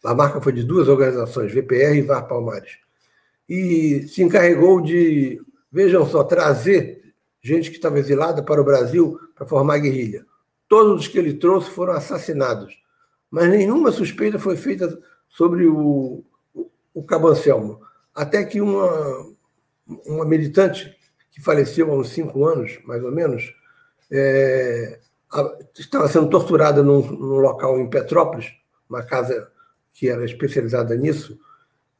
Lamarca 0.03 0.41
foi 0.41 0.53
de 0.53 0.63
duas 0.63 0.87
organizações, 0.87 1.53
VPR 1.53 1.97
e 1.97 2.01
VAR 2.01 2.27
Palmares. 2.27 2.77
E 3.47 4.07
se 4.07 4.21
encarregou 4.21 4.81
de, 4.81 5.41
vejam 5.71 6.05
só, 6.05 6.23
trazer 6.23 7.13
gente 7.41 7.69
que 7.69 7.77
estava 7.77 7.99
exilada 7.99 8.43
para 8.43 8.61
o 8.61 8.65
Brasil 8.65 9.19
para 9.35 9.47
formar 9.47 9.79
guerrilha. 9.79 10.25
Todos 10.67 11.01
os 11.01 11.07
que 11.07 11.17
ele 11.17 11.33
trouxe 11.33 11.69
foram 11.71 11.93
assassinados, 11.93 12.77
mas 13.29 13.49
nenhuma 13.49 13.91
suspeita 13.91 14.39
foi 14.39 14.55
feita 14.57 14.99
sobre 15.27 15.67
o, 15.67 16.23
o 16.93 17.03
Cabo 17.03 17.27
Anselmo. 17.27 17.81
Até 18.13 18.43
que 18.43 18.59
uma, 18.59 19.25
uma 20.05 20.25
militante 20.25 20.95
que 21.31 21.41
faleceu 21.41 21.91
há 21.91 21.95
uns 21.95 22.09
cinco 22.09 22.45
anos, 22.45 22.79
mais 22.85 23.03
ou 23.03 23.11
menos, 23.11 23.53
é, 24.11 24.99
estava 25.77 26.07
sendo 26.07 26.29
torturada 26.29 26.81
num, 26.81 27.01
num, 27.01 27.37
local 27.37 27.79
em 27.79 27.89
Petrópolis, 27.89 28.47
uma 28.89 29.03
casa 29.03 29.51
que 29.93 30.09
era 30.09 30.25
especializada 30.25 30.95
nisso, 30.95 31.39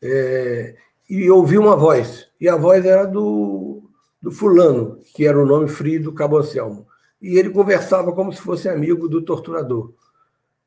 é, 0.02 0.76
e 1.10 1.30
ouviu 1.30 1.62
uma 1.62 1.76
voz. 1.76 2.28
E 2.40 2.50
a 2.50 2.56
voz 2.56 2.86
era 2.86 3.06
do, 3.06 3.84
do 4.22 4.32
fulano, 4.32 5.00
que 5.14 5.26
era 5.26 5.38
o 5.40 5.46
nome 5.46 5.68
frio 5.68 6.02
do 6.02 6.14
Cabo 6.14 6.38
Anselmo. 6.38 6.88
E 7.22 7.38
ele 7.38 7.50
conversava 7.50 8.12
como 8.14 8.32
se 8.32 8.42
fosse 8.42 8.68
amigo 8.68 9.08
do 9.08 9.22
torturador. 9.22 9.94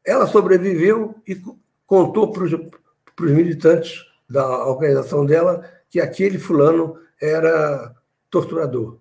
Ela 0.05 0.27
sobreviveu 0.27 1.15
e 1.27 1.41
contou 1.87 2.33
para 2.33 2.45
os 2.45 3.31
militantes 3.31 4.05
da 4.29 4.67
organização 4.67 5.25
dela 5.25 5.69
que 5.91 6.01
aquele 6.01 6.39
fulano 6.39 6.99
era 7.21 7.95
torturador, 8.31 8.99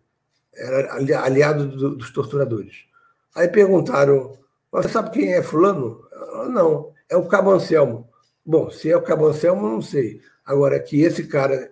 era 0.54 0.94
aliado 1.24 1.68
do, 1.68 1.96
dos 1.96 2.12
torturadores. 2.12 2.86
Aí 3.34 3.48
perguntaram: 3.48 4.38
Você 4.72 4.90
sabe 4.90 5.12
quem 5.12 5.34
é 5.34 5.42
fulano? 5.42 6.06
Ela, 6.12 6.50
não, 6.50 6.92
é 7.10 7.16
o 7.16 7.28
Cabo 7.28 7.52
Anselmo. 7.52 8.10
Bom, 8.46 8.70
se 8.70 8.92
é 8.92 8.98
o 8.98 9.02
Cabo 9.02 9.28
Anselmo, 9.28 9.70
não 9.70 9.82
sei. 9.82 10.22
Agora, 10.46 10.80
que 10.80 11.02
esse 11.02 11.28
cara 11.28 11.72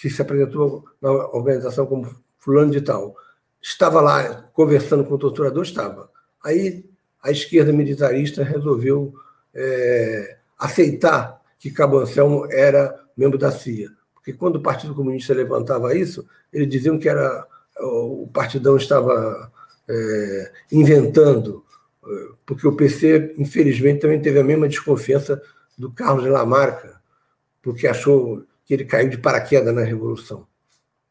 que 0.00 0.10
se 0.10 0.20
apresentou 0.20 0.84
na 1.00 1.10
organização 1.10 1.86
como 1.86 2.14
fulano 2.38 2.70
de 2.70 2.80
tal, 2.80 3.16
estava 3.60 4.00
lá 4.00 4.42
conversando 4.52 5.04
com 5.04 5.14
o 5.14 5.18
torturador, 5.18 5.62
estava. 5.62 6.10
Aí 6.44 6.84
a 7.26 7.30
esquerda 7.32 7.72
militarista 7.72 8.44
resolveu 8.44 9.12
é, 9.52 10.36
aceitar 10.56 11.42
que 11.58 11.72
Cabo 11.72 11.98
Anselmo 11.98 12.46
era 12.50 12.94
membro 13.16 13.36
da 13.36 13.50
CIA. 13.50 13.90
Porque 14.14 14.32
quando 14.32 14.56
o 14.56 14.62
Partido 14.62 14.94
Comunista 14.94 15.34
levantava 15.34 15.94
isso, 15.94 16.24
eles 16.52 16.68
diziam 16.68 16.98
que 16.98 17.08
era 17.08 17.44
o 17.80 18.28
partidão 18.32 18.76
estava 18.76 19.52
é, 19.88 20.52
inventando, 20.72 21.64
porque 22.46 22.66
o 22.66 22.76
PC, 22.76 23.34
infelizmente, 23.36 24.00
também 24.00 24.22
teve 24.22 24.38
a 24.38 24.44
mesma 24.44 24.68
desconfiança 24.68 25.42
do 25.76 25.90
Carlos 25.90 26.24
Lamarca, 26.26 27.00
porque 27.60 27.86
achou 27.86 28.44
que 28.64 28.72
ele 28.72 28.84
caiu 28.84 29.10
de 29.10 29.18
paraquedas 29.18 29.74
na 29.74 29.82
Revolução. 29.82 30.46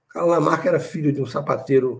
Carlos 0.09 0.31
Lamarca 0.31 0.69
era 0.69 0.79
filho 0.79 1.11
de 1.11 1.21
um 1.21 1.25
sapateiro 1.25 1.99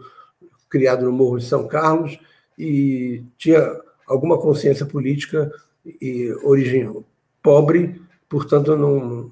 criado 0.70 1.06
no 1.06 1.12
Morro 1.12 1.38
de 1.38 1.46
São 1.46 1.68
Carlos 1.68 2.18
e 2.58 3.24
tinha 3.38 3.62
alguma 4.08 4.38
consciência 4.38 4.86
política 4.86 5.52
e 6.02 6.32
origem 6.44 7.04
pobre 7.42 8.02
portanto, 8.28 8.76
não, 8.76 9.32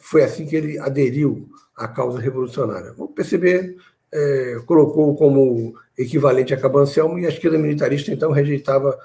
foi 0.00 0.22
assim 0.22 0.46
que 0.46 0.56
ele 0.56 0.78
aderiu 0.78 1.48
à 1.76 1.88
causa 1.88 2.18
revolucionária. 2.18 2.94
O 2.98 3.08
PCB 3.08 3.76
é, 4.12 4.60
colocou 4.66 5.16
como 5.16 5.74
equivalente 5.96 6.52
a 6.52 6.60
Cabancelmo 6.60 7.18
e 7.18 7.26
a 7.26 7.28
esquerda 7.28 7.58
militarista, 7.58 8.12
então, 8.12 8.32
rejeitava 8.32 8.98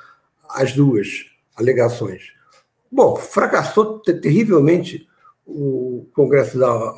as 0.50 0.74
duas 0.74 1.26
alegações. 1.56 2.34
Bom, 2.92 3.16
fracassou 3.16 4.00
terrivelmente 4.00 5.08
o 5.46 6.08
Congresso 6.14 6.58
da 6.60 6.94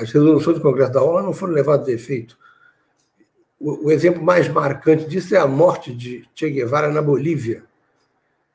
as 0.00 0.10
resoluções 0.10 0.56
do 0.56 0.62
Congresso 0.62 0.92
da 0.92 1.02
ONU 1.02 1.26
não 1.26 1.32
foram 1.32 1.52
levadas 1.52 1.88
a 1.88 1.92
efeito. 1.92 2.38
O, 3.58 3.86
o 3.86 3.90
exemplo 3.90 4.22
mais 4.22 4.48
marcante 4.48 5.06
disso 5.06 5.34
é 5.34 5.38
a 5.38 5.46
morte 5.46 5.94
de 5.94 6.28
Che 6.34 6.50
Guevara 6.50 6.90
na 6.90 7.02
Bolívia. 7.02 7.64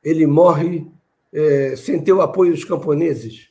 Ele 0.02 0.26
morre 0.26 0.86
é, 1.32 1.74
sem 1.76 2.02
ter 2.02 2.12
o 2.12 2.20
apoio 2.20 2.52
dos 2.52 2.64
camponeses. 2.64 3.48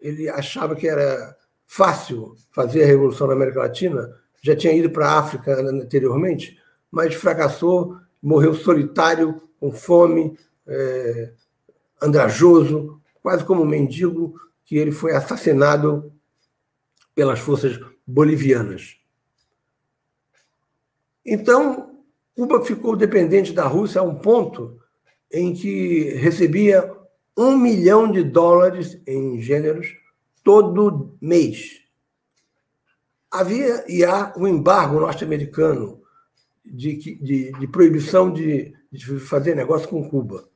Ele 0.00 0.28
achava 0.28 0.76
que 0.76 0.86
era 0.86 1.36
fácil 1.66 2.36
fazer 2.52 2.84
a 2.84 2.86
revolução 2.86 3.26
na 3.26 3.32
América 3.32 3.60
Latina, 3.60 4.14
já 4.42 4.54
tinha 4.54 4.72
ido 4.72 4.90
para 4.90 5.08
a 5.08 5.18
África 5.18 5.58
anteriormente, 5.58 6.58
mas 6.90 7.14
fracassou, 7.14 7.96
morreu 8.22 8.54
solitário, 8.54 9.40
com 9.58 9.72
fome, 9.72 10.38
é, 10.66 11.32
andrajoso, 12.00 13.00
quase 13.22 13.44
como 13.44 13.62
um 13.62 13.66
mendigo, 13.66 14.34
que 14.64 14.76
ele 14.76 14.92
foi 14.92 15.12
assassinado 15.12 16.12
pelas 17.14 17.38
forças 17.38 17.80
bolivianas. 18.06 18.98
Então, 21.24 22.00
Cuba 22.34 22.64
ficou 22.64 22.96
dependente 22.96 23.52
da 23.52 23.66
Rússia 23.66 24.00
a 24.00 24.04
um 24.04 24.16
ponto 24.16 24.78
em 25.32 25.54
que 25.54 26.10
recebia 26.14 26.92
um 27.36 27.56
milhão 27.56 28.10
de 28.10 28.22
dólares 28.22 29.00
em 29.06 29.40
gêneros 29.40 29.96
todo 30.42 31.16
mês. 31.20 31.80
Havia 33.30 33.84
e 33.88 34.04
há 34.04 34.32
um 34.36 34.46
embargo 34.46 35.00
norte-americano 35.00 36.00
de, 36.64 36.96
de, 36.96 37.52
de, 37.52 37.66
proibição 37.68 38.32
de, 38.32 38.72
de 38.92 39.18
fazer 39.18 39.56
negócio 39.56 39.88
com 39.88 40.08
Cuba. 40.08 40.48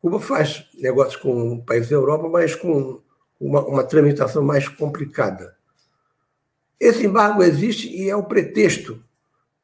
Cuba 0.00 0.20
faz 0.20 0.68
negócio 0.78 1.18
com 1.20 1.60
países 1.60 1.88
da 1.88 1.96
Europa, 1.96 2.28
mas 2.28 2.54
com 2.54 3.00
uma, 3.40 3.66
uma 3.66 3.82
tramitação 3.82 4.42
mais 4.42 4.68
complicada. 4.68 5.56
Esse 6.78 7.06
embargo 7.06 7.42
existe 7.42 7.88
e 7.88 8.08
é 8.08 8.14
o 8.14 8.24
pretexto 8.24 9.02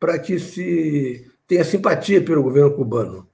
para 0.00 0.18
que 0.18 0.38
se 0.38 1.30
tenha 1.46 1.62
simpatia 1.62 2.24
pelo 2.24 2.42
governo 2.42 2.74
cubano. 2.74 3.28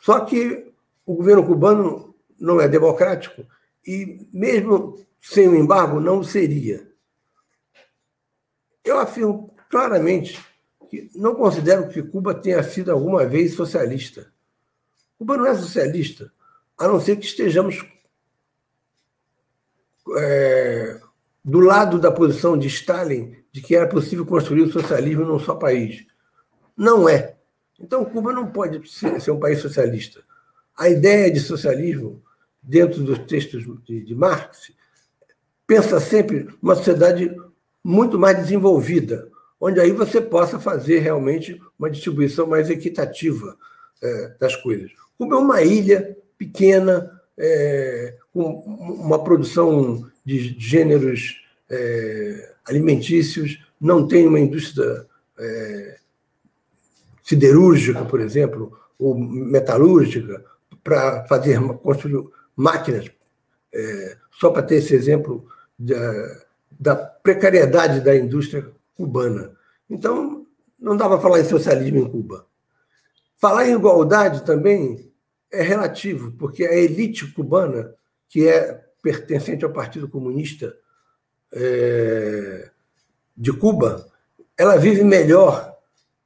Só 0.00 0.20
que 0.20 0.72
o 1.04 1.14
governo 1.16 1.44
cubano 1.44 2.14
não 2.38 2.60
é 2.60 2.68
democrático 2.68 3.44
e, 3.86 4.28
mesmo 4.32 5.04
sem 5.20 5.48
o 5.48 5.56
embargo, 5.56 6.00
não 6.00 6.22
seria. 6.22 6.88
Eu 8.84 8.98
afirmo 8.98 9.54
claramente 9.68 10.44
que 10.88 11.10
não 11.14 11.34
considero 11.34 11.88
que 11.88 12.02
Cuba 12.02 12.34
tenha 12.34 12.62
sido 12.62 12.92
alguma 12.92 13.24
vez 13.24 13.54
socialista. 13.54 14.32
Cuba 15.18 15.36
não 15.36 15.46
é 15.46 15.54
socialista, 15.54 16.32
a 16.76 16.86
não 16.88 17.00
ser 17.00 17.16
que 17.16 17.24
estejamos 17.24 17.84
é, 20.18 21.00
do 21.44 21.60
lado 21.60 21.98
da 21.98 22.10
posição 22.10 22.56
de 22.56 22.68
Stalin 22.68 23.36
de 23.50 23.60
que 23.60 23.74
era 23.76 23.88
possível 23.88 24.24
construir 24.24 24.62
o 24.62 24.72
socialismo 24.72 25.24
num 25.24 25.38
só 25.38 25.54
país. 25.54 26.06
Não 26.76 27.08
é. 27.08 27.36
Então, 27.78 28.04
Cuba 28.04 28.32
não 28.32 28.46
pode 28.46 28.88
ser, 28.88 29.30
um 29.30 29.40
país 29.40 29.60
socialista 29.60 30.22
a 30.76 30.88
ideia 30.88 31.30
de 31.30 31.40
socialismo, 31.40 32.22
dentro 32.62 33.02
dos 33.02 33.18
textos 33.20 33.64
de, 33.84 34.14
Marx, 34.14 34.72
pensa 35.66 36.00
sempre 36.00 36.48
uma 36.62 36.74
sociedade 36.74 37.34
muito 37.82 38.18
mais 38.18 38.38
desenvolvida, 38.38 39.28
onde 39.60 39.80
aí 39.80 39.92
você 39.92 40.20
possa 40.20 40.58
fazer 40.58 41.00
realmente 41.00 41.60
uma 41.78 41.90
distribuição 41.90 42.46
mais 42.46 42.70
equitativa 42.70 43.56
é, 44.02 44.34
das 44.40 44.56
coisas. 44.56 44.90
Como 45.18 45.34
é 45.34 45.38
uma 45.38 45.62
ilha 45.62 46.16
pequena, 46.38 47.20
é, 47.38 48.16
uma 48.34 49.22
produção 49.22 50.10
de 50.24 50.58
gêneros 50.58 51.42
é, 51.70 52.54
alimentícios, 52.66 53.58
não 53.80 54.06
tem 54.06 54.26
uma 54.26 54.40
indústria 54.40 55.06
é, 55.38 55.98
siderúrgica, 57.22 58.04
por 58.04 58.20
exemplo, 58.20 58.78
ou 58.98 59.18
metalúrgica, 59.18 60.44
para 60.82 61.24
fazer 61.26 61.60
construir 61.78 62.24
máquinas, 62.56 63.10
é, 63.72 64.16
só 64.32 64.50
para 64.50 64.62
ter 64.62 64.76
esse 64.76 64.94
exemplo 64.94 65.46
da, 65.78 66.44
da 66.78 66.96
precariedade 66.96 68.00
da 68.00 68.16
indústria 68.16 68.66
cubana. 68.94 69.52
Então, 69.88 70.46
não 70.78 70.96
dá 70.96 71.08
para 71.08 71.20
falar 71.20 71.40
em 71.40 71.44
socialismo 71.44 72.00
em 72.00 72.10
Cuba. 72.10 72.46
Falar 73.38 73.68
em 73.68 73.74
igualdade 73.74 74.44
também 74.44 75.12
é 75.50 75.62
relativo, 75.62 76.32
porque 76.32 76.64
a 76.64 76.74
elite 76.74 77.26
cubana, 77.32 77.94
que 78.32 78.48
é 78.48 78.82
pertencente 79.02 79.62
ao 79.62 79.74
Partido 79.74 80.08
Comunista 80.08 80.74
é, 81.52 82.70
de 83.36 83.52
Cuba, 83.52 84.10
ela 84.56 84.78
vive 84.78 85.04
melhor 85.04 85.76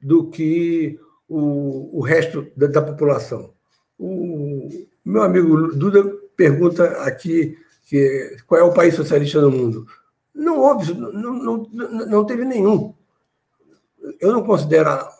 do 0.01 0.29
que 0.29 0.97
o, 1.27 1.99
o 1.99 2.01
resto 2.01 2.49
da, 2.55 2.67
da 2.67 2.81
população. 2.81 3.53
O 3.99 4.69
meu 5.03 5.21
amigo 5.21 5.75
Duda 5.75 6.01
pergunta 6.37 6.85
aqui 7.03 7.57
que, 7.83 8.37
qual 8.47 8.61
é 8.61 8.63
o 8.63 8.73
país 8.73 8.95
socialista 8.95 9.41
do 9.41 9.51
mundo. 9.51 9.85
Não 10.33 10.59
houve, 10.59 10.93
não, 10.93 11.11
não, 11.11 11.69
não 12.05 12.25
teve 12.25 12.45
nenhum. 12.45 12.93
Eu 14.21 14.31
não 14.31 14.45
considero 14.45 14.91
a, 14.91 15.11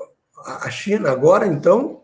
a 0.46 0.72
China 0.72 1.12
agora, 1.12 1.46
então, 1.46 2.02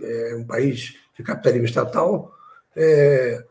é 0.00 0.36
um 0.36 0.44
país 0.44 0.96
de 1.16 1.24
capitalismo 1.24 1.66
estatal. 1.66 2.32
É, 2.76 3.44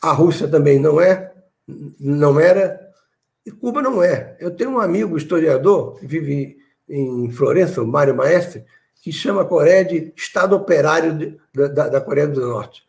a 0.00 0.12
Rússia 0.12 0.48
também 0.48 0.78
não 0.78 1.00
é, 1.00 1.32
não 1.98 2.40
era, 2.40 2.80
e 3.44 3.50
Cuba 3.50 3.82
não 3.82 4.02
é. 4.02 4.36
Eu 4.40 4.50
tenho 4.50 4.70
um 4.70 4.80
amigo 4.80 5.16
historiador 5.16 5.98
que 5.98 6.06
vive 6.06 6.58
em 6.88 7.30
Florença, 7.30 7.82
o 7.82 7.86
Mário 7.86 8.14
Maestre, 8.14 8.64
que 9.02 9.12
chama 9.12 9.42
a 9.42 9.46
Coreia 9.46 9.84
de 9.84 10.12
Estado 10.16 10.54
Operário 10.56 11.16
de, 11.16 11.38
da, 11.68 11.88
da 11.88 12.00
Coreia 12.00 12.26
do 12.26 12.40
Norte. 12.40 12.82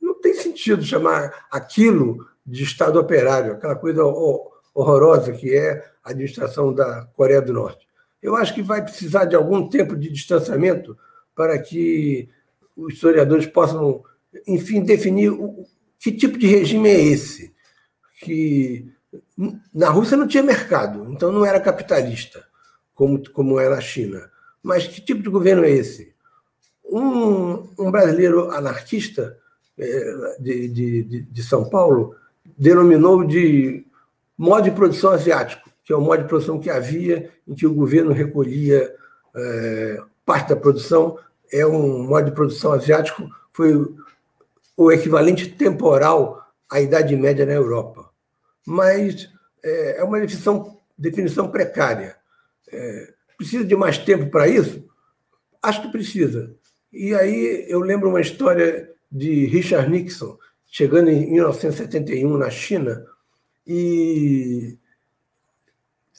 Não 0.00 0.20
tem 0.20 0.34
sentido 0.34 0.82
chamar 0.82 1.46
aquilo 1.50 2.26
de 2.46 2.62
Estado 2.62 2.98
Operário, 2.98 3.52
aquela 3.52 3.76
coisa 3.76 4.02
horrorosa 4.74 5.32
que 5.32 5.54
é 5.54 5.84
a 6.02 6.10
administração 6.10 6.72
da 6.72 7.06
Coreia 7.14 7.42
do 7.42 7.52
Norte. 7.52 7.86
Eu 8.22 8.34
acho 8.36 8.54
que 8.54 8.62
vai 8.62 8.82
precisar 8.82 9.26
de 9.26 9.36
algum 9.36 9.68
tempo 9.68 9.96
de 9.96 10.10
distanciamento 10.10 10.96
para 11.34 11.58
que 11.58 12.28
os 12.76 12.94
historiadores 12.94 13.46
possam, 13.46 14.02
enfim, 14.46 14.82
definir 14.82 15.30
o, 15.30 15.66
que 15.98 16.12
tipo 16.12 16.38
de 16.38 16.46
regime 16.46 16.88
é 16.88 17.00
esse. 17.00 17.52
Que 18.20 18.92
na 19.72 19.88
Rússia 19.90 20.16
não 20.16 20.28
tinha 20.28 20.42
mercado, 20.42 21.10
então 21.12 21.32
não 21.32 21.44
era 21.44 21.60
capitalista, 21.60 22.44
como, 22.94 23.22
como 23.30 23.60
na 23.60 23.80
China. 23.80 24.30
Mas 24.62 24.86
que 24.86 25.00
tipo 25.00 25.22
de 25.22 25.28
governo 25.28 25.64
é 25.64 25.70
esse? 25.70 26.14
Um, 26.84 27.68
um 27.78 27.90
brasileiro 27.90 28.50
anarquista 28.50 29.38
é, 29.78 30.36
de, 30.40 30.68
de, 30.68 31.22
de, 31.22 31.42
São 31.42 31.68
Paulo 31.68 32.14
denominou 32.56 33.24
de 33.24 33.86
modo 34.36 34.64
de 34.64 34.70
produção 34.70 35.10
asiático, 35.10 35.70
que 35.84 35.92
é 35.92 35.96
o 35.96 36.00
modo 36.00 36.22
de 36.22 36.28
produção 36.28 36.58
que 36.58 36.70
havia 36.70 37.30
em 37.46 37.54
que 37.54 37.66
o 37.66 37.74
governo 37.74 38.12
recolhia 38.12 38.92
é, 39.34 40.02
parte 40.24 40.48
da 40.48 40.56
produção. 40.56 41.18
É 41.52 41.66
um 41.66 42.02
modo 42.06 42.26
de 42.26 42.32
produção 42.32 42.72
asiático, 42.72 43.28
foi 43.52 43.74
o 44.78 44.92
equivalente 44.92 45.48
temporal 45.48 46.40
à 46.70 46.80
Idade 46.80 47.16
Média 47.16 47.44
na 47.44 47.52
Europa. 47.52 48.08
Mas 48.64 49.28
é, 49.60 49.98
é 49.98 50.04
uma 50.04 50.20
definição, 50.20 50.78
definição 50.96 51.50
precária. 51.50 52.14
É, 52.70 53.12
precisa 53.36 53.64
de 53.64 53.74
mais 53.74 53.98
tempo 53.98 54.30
para 54.30 54.46
isso? 54.46 54.88
Acho 55.60 55.82
que 55.82 55.90
precisa. 55.90 56.54
E 56.92 57.12
aí 57.12 57.66
eu 57.68 57.80
lembro 57.80 58.08
uma 58.08 58.20
história 58.20 58.88
de 59.10 59.46
Richard 59.46 59.90
Nixon, 59.90 60.38
chegando 60.64 61.10
em 61.10 61.28
1971 61.28 62.38
na 62.38 62.48
China, 62.48 63.04
e 63.66 64.78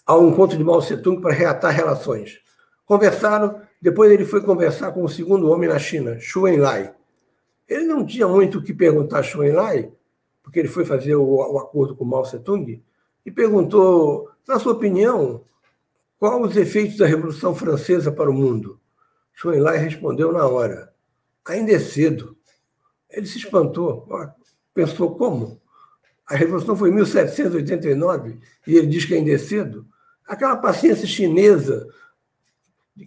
ao 0.06 0.28
encontro 0.28 0.58
de 0.58 0.63
Mao 0.66 0.82
Tse-tung 0.82 1.22
para 1.22 1.34
reatar 1.34 1.74
relações. 1.74 2.42
Conversaram, 2.86 3.62
depois 3.82 4.12
ele 4.12 4.25
foi 4.25 4.42
conversar 4.42 4.92
com 4.92 5.01
o 5.01 5.10
segundo 5.10 5.50
homem 5.50 5.70
na 5.70 5.80
China, 5.80 6.20
Xu 6.20 6.46
Enlai. 6.46 6.94
Ele 7.70 7.86
não 7.86 8.03
tinha 8.03 8.27
muito 8.27 8.58
o 8.58 8.64
que 8.64 8.74
perguntar 8.74 9.20
a 9.20 9.48
Enlai, 9.48 9.92
porque 10.42 10.60
ele 10.60 10.68
foi 10.68 10.84
fazer 10.84 11.16
o, 11.16 11.24
o 11.24 11.60
acordo 11.60 11.96
com 11.96 12.03
Mao 12.03 12.24
Tse-tung, 12.24 12.84
e 13.24 13.32
perguntou, 13.32 14.29
na 14.48 14.58
sua 14.58 14.74
opinião, 14.74 15.44
qual 16.18 16.42
os 16.42 16.58
efeitos 16.58 16.98
da 16.98 17.05
Revolução 17.05 17.53
Francesa 17.53 18.12
para 18.12 18.29
o 18.29 18.34
mundo? 18.34 18.79
Enlai 19.46 19.77
respondeu 19.77 20.34
na 20.34 20.46
hora, 20.46 20.94
ainda 21.46 21.72
é 21.72 21.79
cedo. 21.79 22.36
Ele 23.10 23.25
se 23.25 23.38
espantou, 23.38 24.08
pensou 24.74 25.16
como? 25.16 25.62
A 26.27 26.36
Revolução 26.36 26.75
foi 26.75 26.90
em 26.90 26.94
1789 26.94 28.38
e 28.68 28.75
ele 28.75 28.88
diz 28.88 29.05
que 29.05 29.14
ainda 29.14 29.32
é 29.32 29.38
cedo? 29.38 29.88
Aquela 30.27 30.58
paciência 30.58 31.08
chinesa 31.08 31.88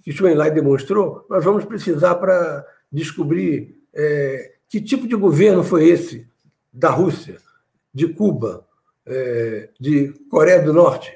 que 0.03 0.11
Enlai 0.11 0.51
demonstrou, 0.51 1.27
nós 1.29 1.45
vamos 1.45 1.65
precisar 1.65 2.15
para 2.15 2.67
descobrir 2.91 3.83
é, 3.93 4.52
que 4.73 4.81
tipo 4.81 5.07
de 5.07 5.15
governo 5.15 5.63
foi 5.63 5.87
esse 5.87 6.27
da 6.73 6.89
Rússia, 6.89 7.39
de 7.93 8.09
Cuba, 8.09 8.67
é, 9.05 9.69
de 9.79 10.15
Coreia 10.31 10.63
do 10.63 10.73
Norte 10.73 11.13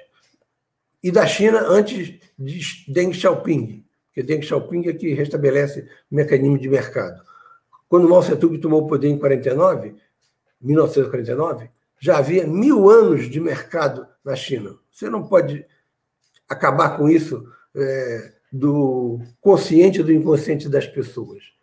e 1.02 1.10
da 1.10 1.26
China 1.26 1.60
antes 1.66 2.20
de 2.38 2.84
Deng 2.86 3.14
Xiaoping, 3.14 3.82
porque 4.08 4.22
Deng 4.22 4.42
Xiaoping 4.42 4.88
é 4.88 4.92
que 4.92 5.14
restabelece 5.14 5.88
o 6.10 6.14
mecanismo 6.14 6.58
de 6.58 6.68
mercado. 6.68 7.22
Quando 7.88 8.06
Mao 8.06 8.20
Tse-tung 8.20 8.58
tomou 8.58 8.82
o 8.82 8.86
poder 8.86 9.08
em 9.08 9.18
49, 9.18 9.94
1949, 10.60 11.70
já 11.98 12.18
havia 12.18 12.46
mil 12.46 12.90
anos 12.90 13.26
de 13.30 13.40
mercado 13.40 14.06
na 14.22 14.36
China. 14.36 14.76
Você 14.92 15.08
não 15.08 15.26
pode 15.26 15.64
acabar 16.46 16.98
com 16.98 17.08
isso 17.08 17.50
é, 17.74 18.32
do 18.52 19.18
consciente 19.40 20.00
e 20.00 20.04
do 20.04 20.12
inconsciente 20.12 20.68
das 20.68 20.86
pessoas. 20.86 21.55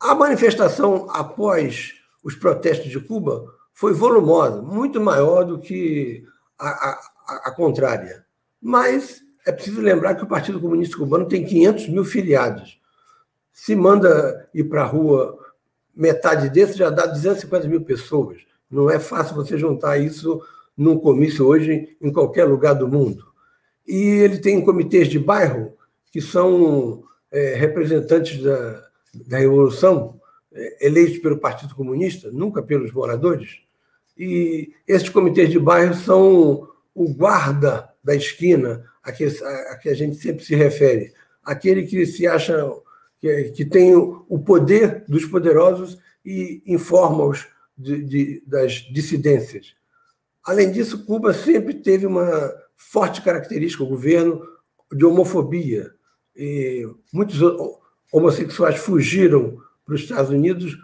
A 0.00 0.14
manifestação 0.14 1.08
após 1.10 1.94
os 2.22 2.36
protestos 2.36 2.90
de 2.90 3.00
Cuba 3.00 3.52
foi 3.72 3.92
volumosa, 3.92 4.62
muito 4.62 5.00
maior 5.00 5.44
do 5.44 5.58
que 5.58 6.24
a, 6.58 6.68
a, 6.68 7.00
a, 7.46 7.50
contrária. 7.50 8.24
Mas 8.60 9.20
é 9.46 9.52
preciso 9.52 9.80
lembrar 9.80 10.14
que 10.14 10.24
o 10.24 10.28
Partido 10.28 10.60
Comunista 10.60 10.96
Cubano 10.96 11.26
tem 11.26 11.44
500 11.44 11.88
mil 11.88 12.04
filiados. 12.04 12.78
Se 13.52 13.74
manda 13.74 14.48
ir 14.54 14.64
para 14.64 14.82
a 14.82 14.86
rua 14.86 15.38
metade 15.94 16.48
desses, 16.48 16.76
já 16.76 16.90
dá 16.90 17.06
250 17.06 17.66
mil 17.66 17.80
pessoas. 17.82 18.38
Não 18.70 18.90
é 18.90 18.98
fácil 18.98 19.34
você 19.34 19.58
juntar 19.58 19.98
isso 19.98 20.40
num 20.76 20.98
comício 20.98 21.44
hoje 21.44 21.96
em 22.00 22.12
qualquer 22.12 22.44
lugar 22.44 22.74
do 22.74 22.86
mundo. 22.86 23.24
E 23.86 23.96
ele 23.96 24.38
tem 24.38 24.64
comitês 24.64 25.08
de 25.08 25.18
bairro 25.18 25.72
que 26.12 26.20
são 26.20 27.02
é, 27.32 27.54
representantes 27.54 28.42
da, 28.42 28.87
da 29.14 29.38
Revolução, 29.38 30.20
é, 30.52 30.86
eleitos 30.86 31.18
pelo 31.18 31.38
Partido 31.38 31.74
Comunista, 31.74 32.30
nunca 32.30 32.62
pelos 32.62 32.92
moradores. 32.92 33.60
E 34.16 34.72
esses 34.86 35.08
comitês 35.08 35.50
de 35.50 35.58
bairro 35.58 35.94
são 35.94 36.68
o 36.94 37.14
guarda 37.14 37.88
da 38.02 38.14
esquina, 38.14 38.84
a 39.02 39.12
que, 39.12 39.24
a, 39.24 39.76
que 39.76 39.88
a 39.88 39.94
gente 39.94 40.16
sempre 40.16 40.44
se 40.44 40.54
refere, 40.54 41.12
aquele 41.44 41.84
que 41.84 42.04
se 42.04 42.26
acha 42.26 42.68
que, 43.20 43.44
que 43.50 43.64
tem 43.64 43.94
o 43.94 44.38
poder 44.38 45.04
dos 45.08 45.24
poderosos 45.24 45.98
e 46.24 46.62
informa-os 46.66 47.46
de, 47.76 48.02
de, 48.02 48.42
das 48.46 48.74
dissidências. 48.92 49.74
Além 50.44 50.72
disso, 50.72 51.04
Cuba 51.04 51.32
sempre 51.32 51.74
teve 51.74 52.06
uma 52.06 52.52
forte 52.76 53.22
característica, 53.22 53.84
o 53.84 53.88
governo, 53.88 54.42
de 54.92 55.04
homofobia. 55.04 55.92
E 56.34 56.88
muitos 57.12 57.38
homossexuais 58.12 58.76
fugiram 58.76 59.58
para 59.84 59.94
os 59.94 60.02
Estados 60.02 60.30
Unidos 60.30 60.76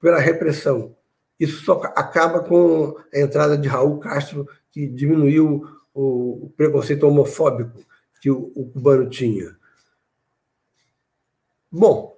pela 0.00 0.18
repressão. 0.18 0.96
Isso 1.38 1.64
só 1.64 1.80
acaba 1.94 2.40
com 2.40 2.96
a 3.12 3.18
entrada 3.18 3.56
de 3.56 3.68
Raul 3.68 3.98
Castro, 3.98 4.48
que 4.70 4.86
diminuiu 4.86 5.64
o 5.94 6.52
preconceito 6.56 7.04
homofóbico 7.04 7.80
que 8.20 8.30
o, 8.30 8.70
cubano 8.72 9.08
tinha. 9.08 9.56
Bom, 11.70 12.16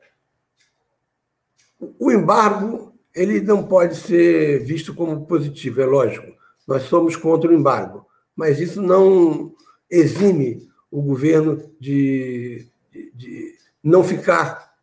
o 1.99 2.11
embargo 2.11 2.95
ele 3.15 3.41
não 3.41 3.67
pode 3.67 3.97
ser 3.97 4.65
visto 4.65 4.95
como 4.95 5.27
positivo, 5.27 5.81
é 5.81 5.87
lógico. 5.87 6.35
Nós 6.67 6.85
somos 6.85 7.17
contra 7.17 7.51
o 7.51 7.55
embargo, 7.55 8.07
mas 8.35 8.61
isso 8.61 8.81
não 8.81 9.55
exime 9.91 10.69
o 10.91 11.03
governo 11.03 11.63
de, 11.79 12.67
de, 12.91 13.11
de 13.13 13.50
não 13.83 14.05
ficar 14.05 14.75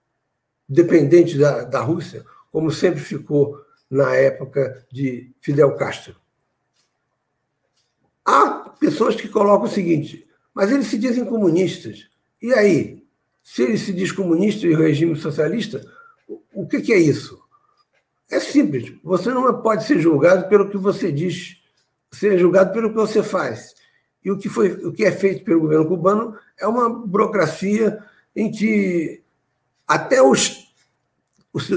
dependente 0.68 1.38
da, 1.38 1.64
da 1.64 1.82
Rússia, 1.82 2.26
como 2.52 2.72
sempre 2.72 3.00
ficou 3.00 3.62
na 3.90 4.14
época 4.16 4.86
de 4.92 5.32
Fidel 5.40 5.76
Castro. 5.76 6.16
Há 8.26 8.70
pessoas 8.80 9.16
que 9.16 9.30
colocam 9.30 9.68
o 9.68 9.72
seguinte, 9.72 10.28
mas 10.54 10.72
eles 10.72 10.88
se 10.88 10.98
dizem 10.98 11.24
comunistas. 11.24 12.10
E 12.42 12.54
aí? 12.54 13.06
Se 13.42 13.64
ele 13.64 13.78
se 13.78 13.94
diz 13.94 14.12
comunista 14.12 14.68
e 14.68 14.76
regime 14.76 15.16
socialista, 15.16 15.82
o 16.54 16.68
que, 16.68 16.82
que 16.82 16.92
é 16.92 16.98
isso? 16.98 17.42
É 18.30 18.40
simples. 18.40 18.94
Você 19.04 19.30
não 19.30 19.62
pode 19.62 19.86
ser 19.86 20.00
julgado 20.00 20.50
pelo 20.50 20.70
que 20.70 20.78
você 20.78 21.12
diz, 21.12 21.62
ser 22.12 22.38
julgado 22.38 22.74
pelo 22.74 22.90
que 22.90 22.96
você 22.96 23.24
faz. 23.24 23.74
E 24.24 24.30
o 24.30 24.38
que, 24.38 24.50
foi, 24.50 24.74
o 24.86 24.92
que 24.92 25.06
é 25.06 25.12
feito 25.12 25.46
pelo 25.46 25.62
governo 25.62 25.88
cubano 25.88 26.38
é 26.60 26.68
uma 26.68 26.90
burocracia 26.90 28.04
em 28.38 28.52
que 28.52 29.23
até 29.88 30.21
os, 30.21 30.71
os, 31.52 31.67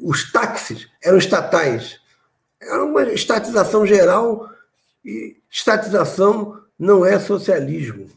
os 0.00 0.32
táxis 0.32 0.88
eram 1.02 1.18
estatais. 1.18 2.00
Era 2.58 2.82
uma 2.82 3.02
estatização 3.12 3.84
geral 3.84 4.50
e 5.04 5.36
estatização 5.50 6.64
não 6.78 7.04
é 7.04 7.20
socialismo. 7.20 8.10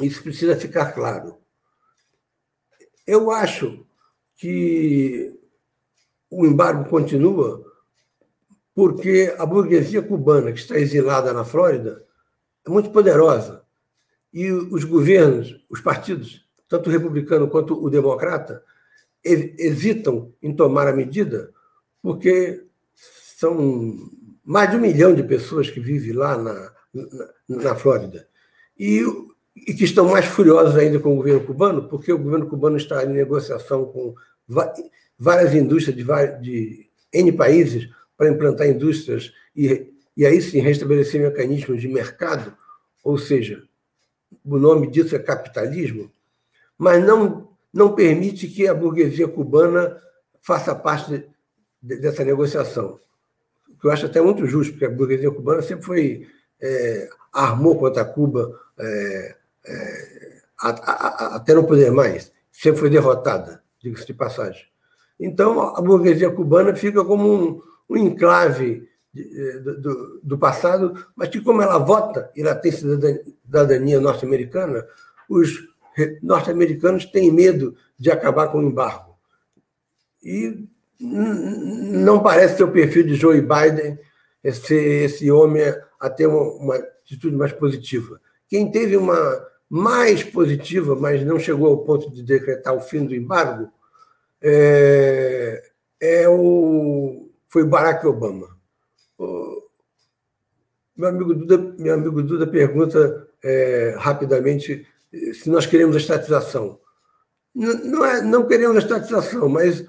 Isso 0.00 0.20
precisa 0.20 0.56
ficar 0.56 0.92
claro. 0.92 1.38
Eu 3.06 3.30
acho 3.30 3.86
que 4.36 5.38
o 6.28 6.44
embargo 6.44 6.90
continua 6.90 7.64
porque 8.74 9.34
a 9.38 9.46
burguesia 9.46 10.02
cubana, 10.02 10.52
que 10.52 10.58
está 10.58 10.76
exilada 10.76 11.32
na 11.32 11.44
Flórida, 11.44 12.04
é 12.66 12.70
muito 12.70 12.90
poderosa. 12.90 13.64
E 14.32 14.50
os 14.52 14.84
governos, 14.84 15.64
os 15.70 15.80
partidos, 15.80 16.47
tanto 16.68 16.88
o 16.88 16.92
republicano 16.92 17.48
quanto 17.48 17.82
o 17.82 17.90
democrata, 17.90 18.62
hesitam 19.24 20.32
em 20.42 20.54
tomar 20.54 20.86
a 20.86 20.92
medida 20.92 21.52
porque 22.02 22.64
são 22.94 23.94
mais 24.44 24.70
de 24.70 24.76
um 24.76 24.80
milhão 24.80 25.14
de 25.14 25.22
pessoas 25.22 25.70
que 25.70 25.80
vivem 25.80 26.12
lá 26.12 26.36
na, 26.36 26.72
na, 26.94 27.28
na 27.48 27.74
Flórida. 27.74 28.26
E, 28.78 29.02
e 29.54 29.74
que 29.74 29.84
estão 29.84 30.08
mais 30.08 30.24
furiosos 30.24 30.76
ainda 30.76 30.98
com 30.98 31.12
o 31.12 31.16
governo 31.16 31.44
cubano, 31.44 31.88
porque 31.88 32.12
o 32.12 32.18
governo 32.18 32.46
cubano 32.46 32.76
está 32.76 33.04
em 33.04 33.08
negociação 33.08 33.86
com 33.86 34.14
várias 35.18 35.54
indústrias 35.54 35.96
de, 35.96 36.04
de 36.40 36.90
N 37.12 37.32
países 37.32 37.90
para 38.16 38.30
implantar 38.30 38.68
indústrias 38.68 39.32
e, 39.54 39.92
e 40.16 40.24
aí 40.24 40.40
sim 40.40 40.60
restabelecer 40.60 41.20
mecanismos 41.20 41.80
de 41.80 41.88
mercado, 41.88 42.56
ou 43.04 43.18
seja, 43.18 43.62
o 44.44 44.58
nome 44.58 44.86
disso 44.90 45.14
é 45.14 45.18
capitalismo, 45.18 46.10
mas 46.78 47.04
não, 47.04 47.48
não 47.72 47.94
permite 47.94 48.46
que 48.46 48.68
a 48.68 48.74
burguesia 48.74 49.26
cubana 49.26 50.00
faça 50.40 50.74
parte 50.74 51.28
de, 51.82 51.96
dessa 51.96 52.24
negociação. 52.24 53.00
Que 53.80 53.86
eu 53.86 53.90
acho 53.90 54.06
até 54.06 54.20
muito 54.20 54.46
justo, 54.46 54.72
porque 54.72 54.86
a 54.86 54.90
burguesia 54.90 55.30
cubana 55.30 55.60
sempre 55.62 55.84
foi. 55.84 56.26
É, 56.60 57.08
armou 57.32 57.78
contra 57.78 58.04
Cuba 58.04 58.58
é, 58.78 59.36
é, 59.66 60.40
a, 60.60 60.70
a, 60.70 60.92
a, 61.06 61.36
até 61.36 61.54
não 61.54 61.64
poder 61.64 61.90
mais, 61.90 62.32
sempre 62.50 62.80
foi 62.80 62.90
derrotada, 62.90 63.62
diga-se 63.80 64.06
de 64.06 64.14
passagem. 64.14 64.66
Então, 65.20 65.60
a 65.76 65.80
burguesia 65.80 66.30
cubana 66.30 66.74
fica 66.74 67.04
como 67.04 67.32
um, 67.32 67.62
um 67.88 67.96
enclave 67.96 68.88
de, 69.12 69.58
do, 69.60 70.20
do, 70.22 70.38
passado, 70.38 71.06
mas 71.16 71.28
que, 71.28 71.40
como 71.40 71.62
ela 71.62 71.78
vota 71.78 72.30
e 72.36 72.42
ela 72.42 72.54
tem 72.54 72.72
cidadania 72.72 74.00
norte-americana, 74.00 74.86
os 75.28 75.68
norte-americanos 76.22 77.04
têm 77.04 77.32
medo 77.32 77.74
de 77.98 78.10
acabar 78.10 78.48
com 78.48 78.58
o 78.58 78.62
embargo. 78.62 79.16
E 80.22 80.66
não 81.00 82.22
parece 82.22 82.56
ter 82.56 82.64
o 82.64 82.72
perfil 82.72 83.04
de 83.04 83.14
Joe 83.14 83.40
Biden 83.40 83.98
esse, 84.42 84.74
esse 84.74 85.30
homem 85.30 85.62
a 86.00 86.10
ter 86.10 86.26
uma, 86.26 86.42
uma 86.42 86.74
atitude 86.76 87.36
mais 87.36 87.52
positiva. 87.52 88.20
Quem 88.48 88.70
teve 88.70 88.96
uma 88.96 89.46
mais 89.68 90.24
positiva, 90.24 90.96
mas 90.96 91.24
não 91.24 91.38
chegou 91.38 91.68
ao 91.68 91.84
ponto 91.84 92.10
de 92.10 92.22
decretar 92.22 92.74
o 92.74 92.80
fim 92.80 93.04
do 93.04 93.14
embargo, 93.14 93.70
é, 94.40 95.62
é 96.00 96.28
o, 96.28 97.28
foi 97.48 97.64
Barack 97.64 98.06
Obama. 98.06 98.48
O, 99.18 99.62
meu, 100.96 101.08
amigo 101.08 101.34
Duda, 101.34 101.58
meu 101.78 101.94
amigo 101.94 102.22
Duda 102.22 102.46
pergunta 102.46 103.28
é, 103.42 103.94
rapidamente 103.98 104.86
se 105.34 105.48
nós 105.48 105.66
queremos 105.66 105.96
a 105.96 105.98
estatização. 105.98 106.78
Não, 107.54 108.04
é, 108.04 108.22
não 108.22 108.46
queremos 108.46 108.76
a 108.76 108.80
estatização, 108.80 109.48
mas 109.48 109.84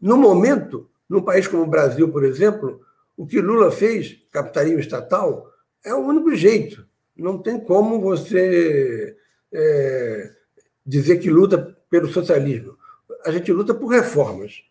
no 0.00 0.16
momento, 0.16 0.88
num 1.08 1.22
país 1.22 1.46
como 1.46 1.64
o 1.64 1.66
Brasil, 1.66 2.10
por 2.10 2.24
exemplo, 2.24 2.80
o 3.16 3.26
que 3.26 3.40
Lula 3.40 3.70
fez, 3.70 4.26
capitalismo 4.30 4.80
estatal, 4.80 5.50
é 5.84 5.92
o 5.92 5.98
único 5.98 6.34
jeito. 6.34 6.86
Não 7.16 7.38
tem 7.38 7.58
como 7.58 8.00
você 8.00 9.16
é, 9.52 10.32
dizer 10.86 11.18
que 11.18 11.30
luta 11.30 11.76
pelo 11.90 12.08
socialismo 12.08 12.78
a 13.24 13.30
gente 13.30 13.52
luta 13.52 13.74
por 13.74 13.88
reformas. 13.88 14.62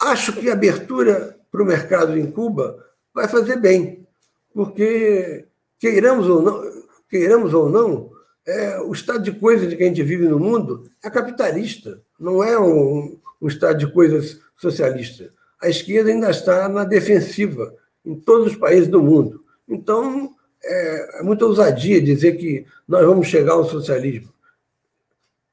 Acho 0.00 0.32
que 0.32 0.50
a 0.50 0.54
abertura 0.54 1.38
para 1.50 1.62
o 1.62 1.66
mercado 1.66 2.18
em 2.18 2.30
Cuba 2.30 2.84
vai 3.14 3.28
fazer 3.28 3.56
bem, 3.56 4.06
porque 4.54 5.46
queiramos 5.78 6.28
ou 6.28 6.42
não, 6.42 6.62
queiramos 7.08 7.54
ou 7.54 7.68
não, 7.68 8.10
é, 8.46 8.80
o 8.80 8.92
estado 8.92 9.22
de 9.22 9.32
coisas 9.32 9.72
que 9.72 9.82
a 9.82 9.86
gente 9.86 10.02
vive 10.02 10.26
no 10.26 10.38
mundo 10.38 10.90
é 11.02 11.10
capitalista, 11.10 12.00
não 12.18 12.42
é 12.42 12.58
um, 12.58 13.18
um 13.40 13.48
estado 13.48 13.78
de 13.78 13.92
coisas 13.92 14.40
socialista. 14.56 15.32
A 15.60 15.68
esquerda 15.68 16.10
ainda 16.10 16.30
está 16.30 16.68
na 16.68 16.84
defensiva 16.84 17.74
em 18.04 18.18
todos 18.18 18.52
os 18.52 18.56
países 18.56 18.88
do 18.88 19.02
mundo. 19.02 19.44
Então, 19.68 20.34
é, 20.62 21.20
é 21.20 21.22
muita 21.22 21.46
ousadia 21.46 22.00
dizer 22.00 22.36
que 22.36 22.66
nós 22.86 23.04
vamos 23.06 23.28
chegar 23.28 23.52
ao 23.52 23.68
socialismo. 23.68 24.32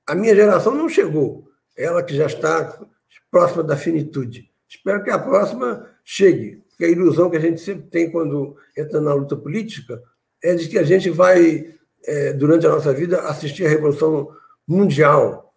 A 0.06 0.16
minha 0.16 0.36
geração 0.36 0.74
não 0.74 0.90
chegou, 0.90 1.48
ela 1.78 2.02
que 2.02 2.16
já 2.16 2.26
está 2.26 2.80
próxima 3.32 3.64
da 3.64 3.78
finitude. 3.78 4.50
Espero 4.68 5.04
que 5.04 5.10
a 5.10 5.20
próxima 5.20 5.88
chegue, 6.04 6.62
porque 6.70 6.86
a 6.86 6.90
ilusão 6.90 7.30
que 7.30 7.38
a 7.38 7.40
gente 7.40 7.62
sempre 7.62 7.88
tem 7.90 8.12
quando 8.12 8.56
entra 8.78 9.02
na 9.02 9.14
luta 9.14 9.36
política 9.36 10.02
é 10.44 10.54
de 10.56 10.68
que 10.68 10.78
a 10.78 10.84
gente 10.84 11.10
vai, 11.10 11.76
é, 12.06 12.34
durante 12.34 12.66
a 12.66 12.70
nossa 12.70 12.94
vida, 12.94 13.22
assistir 13.22 13.66
à 13.66 13.70
Revolução 13.70 14.30
Mundial. 14.68 15.54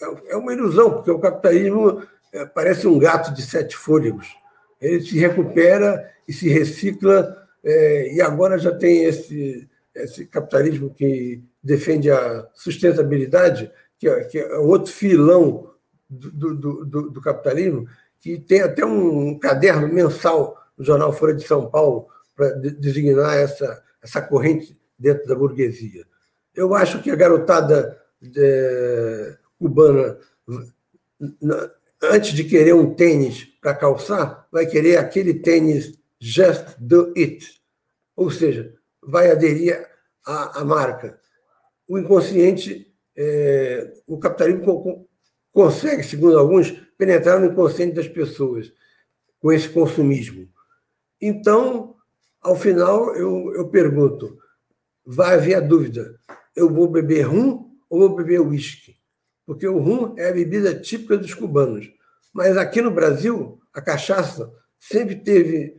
É, 0.00 0.32
é 0.32 0.36
uma 0.36 0.52
ilusão, 0.52 0.90
porque 0.90 1.10
o 1.10 1.18
capitalismo 1.18 2.02
é, 2.32 2.46
parece 2.46 2.86
um 2.86 2.98
gato 2.98 3.32
de 3.34 3.42
sete 3.42 3.76
fôlegos. 3.76 4.28
Ele 4.80 5.00
se 5.00 5.18
recupera 5.18 6.10
e 6.26 6.32
se 6.32 6.48
recicla, 6.48 7.36
é, 7.64 8.14
e 8.14 8.20
agora 8.20 8.58
já 8.58 8.74
tem 8.74 9.04
esse, 9.04 9.68
esse 9.94 10.26
capitalismo 10.26 10.92
que 10.92 11.42
defende 11.62 12.10
a 12.10 12.48
sustentabilidade, 12.54 13.70
que 13.98 14.08
é, 14.08 14.24
que 14.24 14.38
é 14.38 14.58
outro 14.58 14.92
filão 14.92 15.70
do, 16.08 16.54
do, 16.54 16.84
do, 16.84 17.10
do, 17.10 17.20
capitalismo, 17.20 17.86
que 18.20 18.38
tem 18.38 18.60
até 18.60 18.84
um 18.84 19.38
caderno 19.38 19.88
mensal 19.88 20.56
no 20.76 20.84
jornal 20.84 21.12
Folha 21.12 21.34
de 21.34 21.46
São 21.46 21.70
Paulo 21.70 22.06
para 22.34 22.50
designar 22.50 23.36
essa, 23.36 23.82
essa 24.02 24.20
corrente 24.20 24.76
dentro 24.98 25.26
da 25.26 25.34
burguesia. 25.34 26.04
Eu 26.54 26.74
acho 26.74 27.02
que 27.02 27.10
a 27.10 27.16
garotada 27.16 27.98
de, 28.20 29.36
cubana, 29.58 30.18
antes 32.02 32.32
de 32.32 32.44
querer 32.44 32.74
um 32.74 32.94
tênis 32.94 33.44
para 33.60 33.74
calçar, 33.74 34.46
vai 34.50 34.66
querer 34.66 34.96
aquele 34.96 35.34
tênis 35.34 35.98
Just 36.20 36.76
Do 36.78 37.12
It. 37.16 37.60
Ou 38.14 38.30
seja, 38.30 38.74
vai 39.02 39.30
aderir 39.30 39.88
à, 40.24 40.60
à 40.60 40.64
marca. 40.64 41.18
O 41.88 41.98
inconsciente 41.98 42.92
é, 43.16 43.92
o 44.06 44.18
capitalismo 44.18 45.08
consegue, 45.52 46.02
segundo 46.02 46.38
alguns, 46.38 46.70
penetrar 46.96 47.40
no 47.40 47.46
inconsciente 47.46 47.94
das 47.94 48.08
pessoas 48.08 48.72
com 49.38 49.52
esse 49.52 49.68
consumismo. 49.68 50.48
Então, 51.20 51.94
ao 52.40 52.56
final, 52.56 53.14
eu, 53.14 53.54
eu 53.54 53.68
pergunto: 53.68 54.38
vai 55.04 55.34
haver 55.34 55.54
a 55.54 55.60
dúvida, 55.60 56.18
eu 56.54 56.72
vou 56.72 56.88
beber 56.88 57.22
rum 57.22 57.70
ou 57.88 58.00
vou 58.00 58.16
beber 58.16 58.40
uísque? 58.40 58.96
Porque 59.46 59.66
o 59.66 59.78
rum 59.78 60.14
é 60.16 60.28
a 60.28 60.32
bebida 60.32 60.74
típica 60.74 61.16
dos 61.16 61.34
cubanos. 61.34 61.90
Mas 62.32 62.56
aqui 62.56 62.80
no 62.80 62.90
Brasil, 62.90 63.60
a 63.74 63.80
cachaça 63.80 64.52
sempre 64.78 65.16
teve, 65.16 65.76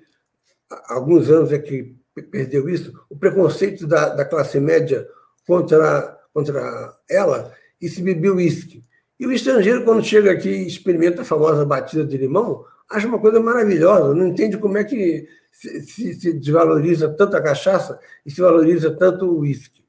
alguns 0.88 1.30
anos 1.30 1.52
é 1.52 1.60
que 1.60 1.96
perdeu 2.30 2.70
isso, 2.70 2.94
o 3.10 3.18
preconceito 3.18 3.88
da, 3.88 4.10
da 4.10 4.26
classe 4.26 4.60
média 4.60 5.08
contra 5.48 6.20
contra 6.34 6.98
ela 7.10 7.54
e 7.80 7.88
se 7.88 8.02
bebeu 8.02 8.36
uísque. 8.36 8.84
E 9.20 9.28
o 9.28 9.32
estrangeiro, 9.32 9.86
quando 9.86 10.04
chega 10.04 10.32
aqui 10.32 10.50
e 10.50 10.68
experimenta 10.68 11.22
a 11.22 11.26
famosa 11.26 11.64
batida 11.64 12.04
de 12.04 12.18
limão, 12.18 12.66
acha 12.90 13.08
uma 13.08 13.20
coisa 13.20 13.40
maravilhosa, 13.40 14.16
não 14.16 14.28
entende 14.28 14.58
como 14.58 14.78
é 14.78 14.84
que 14.84 15.28
se, 15.54 15.82
se, 15.84 16.14
se 16.16 16.34
desvaloriza 16.34 17.08
tanto 17.10 17.38
a 17.38 17.42
cachaça 17.42 18.00
e 18.26 18.32
se 18.32 18.42
valoriza 18.42 18.92
tanto 18.92 19.26
o 19.26 19.40
uísque. 19.40 19.86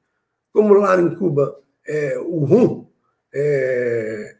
Como 0.52 0.74
lá 0.74 1.00
em 1.00 1.16
Cuba, 1.16 1.58
é, 1.86 2.18
o 2.18 2.44
rum, 2.44 2.86
é, 3.32 4.36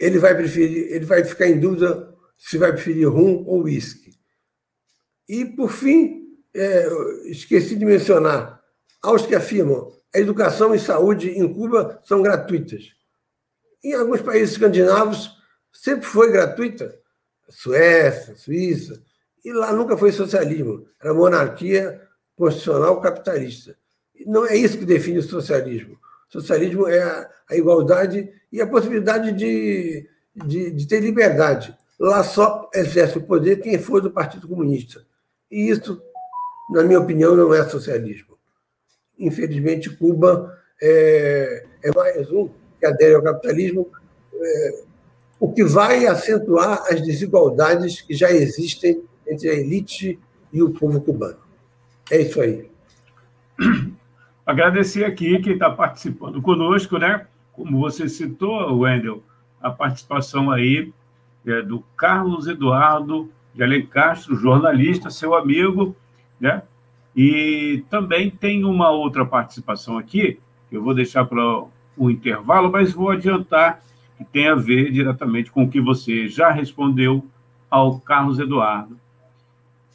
ele 0.00 0.18
vai 0.18 0.34
preferir, 0.34 0.92
ele 0.92 1.04
vai 1.04 1.24
ficar 1.24 1.48
em 1.48 1.58
dúvida 1.58 2.14
se 2.38 2.56
vai 2.56 2.72
preferir 2.72 3.08
rum 3.08 3.44
ou 3.46 3.64
uísque. 3.64 4.12
E, 5.28 5.44
por 5.44 5.70
fim, 5.70 6.38
é, 6.54 6.88
esqueci 7.26 7.76
de 7.76 7.84
mencionar, 7.84 8.62
aos 9.02 9.26
que 9.26 9.34
afirmam 9.34 9.92
a 10.14 10.18
educação 10.18 10.74
e 10.74 10.78
saúde 10.78 11.30
em 11.30 11.52
Cuba 11.52 12.00
são 12.04 12.22
gratuitas. 12.22 12.94
Em 13.82 13.94
alguns 13.94 14.22
países 14.22 14.52
escandinavos 14.52 15.36
sempre 15.72 16.06
foi 16.06 16.32
gratuita, 16.32 16.98
Suécia, 17.48 18.36
Suíça, 18.36 19.02
e 19.44 19.52
lá 19.52 19.72
nunca 19.72 19.96
foi 19.96 20.12
socialismo, 20.12 20.86
era 21.00 21.14
monarquia 21.14 22.00
constitucional 22.36 23.00
capitalista. 23.00 23.76
Não 24.26 24.46
é 24.46 24.56
isso 24.56 24.78
que 24.78 24.84
define 24.84 25.18
o 25.18 25.22
socialismo. 25.22 25.98
O 26.28 26.32
socialismo 26.32 26.86
é 26.86 27.02
a, 27.02 27.56
igualdade 27.56 28.30
e 28.52 28.60
a 28.60 28.66
possibilidade 28.66 29.32
de, 29.32 30.08
de, 30.34 30.70
de, 30.70 30.86
ter 30.86 31.00
liberdade. 31.00 31.76
Lá 31.98 32.22
só 32.22 32.68
exerce 32.74 33.18
o 33.18 33.22
poder 33.22 33.60
quem 33.60 33.78
for 33.78 34.00
do 34.00 34.10
Partido 34.10 34.46
Comunista. 34.46 35.04
E 35.50 35.70
isso, 35.70 36.00
na 36.70 36.82
minha 36.82 37.00
opinião, 37.00 37.34
não 37.34 37.54
é 37.54 37.64
socialismo. 37.64 38.36
Infelizmente, 39.18 39.90
Cuba 39.90 40.56
é, 40.80 41.64
é 41.82 41.92
mais 41.92 42.30
um 42.30 42.48
que 42.78 42.86
adere 42.86 43.14
ao 43.14 43.22
capitalismo, 43.22 43.90
é, 44.34 44.82
o 45.40 45.52
que 45.52 45.64
vai 45.64 46.06
acentuar 46.06 46.84
as 46.88 47.00
desigualdades 47.00 48.00
que 48.00 48.14
já 48.14 48.30
existem 48.30 49.02
entre 49.28 49.48
a 49.50 49.54
elite 49.54 50.18
e 50.52 50.62
o 50.62 50.70
povo 50.70 51.00
cubano. 51.00 51.36
É 52.10 52.22
isso 52.22 52.40
aí. 52.40 52.68
Agradecer 54.46 55.04
aqui 55.04 55.38
quem 55.40 55.54
está 55.54 55.70
participando 55.70 56.40
conosco, 56.40 56.98
né? 56.98 57.26
Como 57.52 57.78
você 57.78 58.08
citou, 58.08 58.78
Wendel, 58.78 59.22
a 59.60 59.70
participação 59.70 60.50
aí 60.50 60.92
é 61.46 61.62
do 61.62 61.80
Carlos 61.96 62.46
Eduardo 62.46 63.30
de 63.54 63.62
Alencastro, 63.62 64.36
jornalista, 64.36 65.10
seu 65.10 65.34
amigo, 65.34 65.94
né? 66.40 66.62
E 67.14 67.84
também 67.90 68.30
tem 68.30 68.64
uma 68.64 68.90
outra 68.90 69.26
participação 69.26 69.98
aqui, 69.98 70.38
que 70.70 70.76
eu 70.76 70.82
vou 70.82 70.94
deixar 70.94 71.24
para 71.24 71.64
o 71.96 72.10
intervalo, 72.10 72.70
mas 72.70 72.92
vou 72.92 73.10
adiantar 73.10 73.82
que 74.16 74.24
tem 74.24 74.48
a 74.48 74.54
ver 74.54 74.90
diretamente 74.92 75.50
com 75.50 75.64
o 75.64 75.68
que 75.68 75.80
você 75.80 76.28
já 76.28 76.50
respondeu 76.50 77.24
ao 77.68 78.00
Carlos 78.00 78.38
Eduardo. 78.38 78.98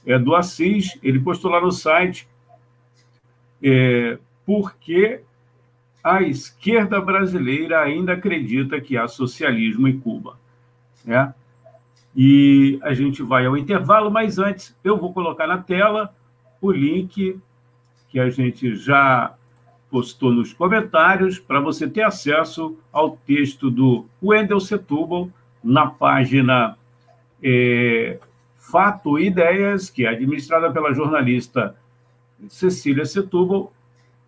É 0.05 0.19
do 0.19 0.35
Assis, 0.35 0.97
ele 1.01 1.19
postou 1.19 1.49
lá 1.49 1.61
no 1.61 1.71
site 1.71 2.27
é, 3.63 4.17
porque 4.45 5.21
a 6.03 6.21
esquerda 6.21 6.99
brasileira 6.99 7.79
ainda 7.81 8.13
acredita 8.13 8.81
que 8.81 8.97
há 8.97 9.07
socialismo 9.07 9.87
em 9.87 9.97
Cuba. 9.97 10.37
Né? 11.05 11.33
E 12.15 12.77
a 12.83 12.93
gente 12.93 13.23
vai 13.23 13.45
ao 13.45 13.57
intervalo, 13.57 14.11
mas 14.11 14.37
antes 14.37 14.75
eu 14.83 14.97
vou 14.97 15.13
colocar 15.13 15.47
na 15.47 15.57
tela 15.57 16.13
o 16.61 16.71
link 16.71 17.39
que 18.09 18.19
a 18.19 18.29
gente 18.29 18.75
já 18.75 19.33
postou 19.89 20.31
nos 20.31 20.51
comentários 20.51 21.39
para 21.39 21.59
você 21.59 21.87
ter 21.87 22.01
acesso 22.01 22.77
ao 22.91 23.11
texto 23.11 23.71
do 23.71 24.05
Wendel 24.21 24.59
Setúbal 24.59 25.29
na 25.63 25.87
página 25.87 26.77
é, 27.41 28.19
Fato 28.63 29.19
e 29.19 29.27
Ideias, 29.27 29.89
que 29.89 30.05
é 30.05 30.09
administrada 30.09 30.71
pela 30.71 30.93
jornalista 30.93 31.75
Cecília 32.47 33.05
Setúbal, 33.05 33.73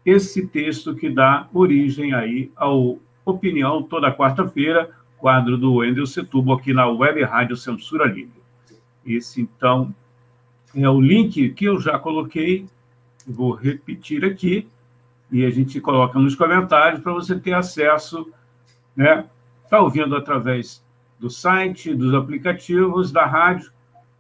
esse 0.06 0.45
texto 0.45 0.93
que 0.93 1.10
dá 1.10 1.48
origem 1.54 2.13
aí 2.13 2.52
ao 2.56 3.00
Opinião 3.24 3.82
toda 3.82 4.13
quarta-feira, 4.13 4.91
quadro 5.17 5.58
do 5.58 5.76
Wendel 5.76 6.06
Setúbal 6.06 6.58
aqui 6.58 6.74
na 6.74 6.86
Web 6.88 7.24
Rádio 7.24 7.56
Censura 7.56 8.06
Livre. 8.06 8.39
Esse, 9.04 9.41
então, 9.41 9.95
é 10.76 10.88
o 10.88 11.02
link 11.02 11.50
que 11.50 11.65
eu 11.65 11.80
já 11.80 11.98
coloquei, 11.98 12.67
vou 13.26 13.54
repetir 13.54 14.24
aqui, 14.24 14.67
e 15.32 15.43
a 15.43 15.50
gente 15.50 15.82
coloca 15.82 16.19
nos 16.19 16.36
comentários 16.36 17.02
para 17.02 17.13
você 17.13 17.39
ter 17.39 17.54
acesso, 17.54 18.30
né? 18.95 19.26
Está 19.63 19.80
ouvindo 19.80 20.15
através 20.15 20.86
do 21.19 21.30
site, 21.32 21.95
dos 21.95 22.13
aplicativos, 22.13 23.12
da 23.12 23.26
rádio. 23.26 23.71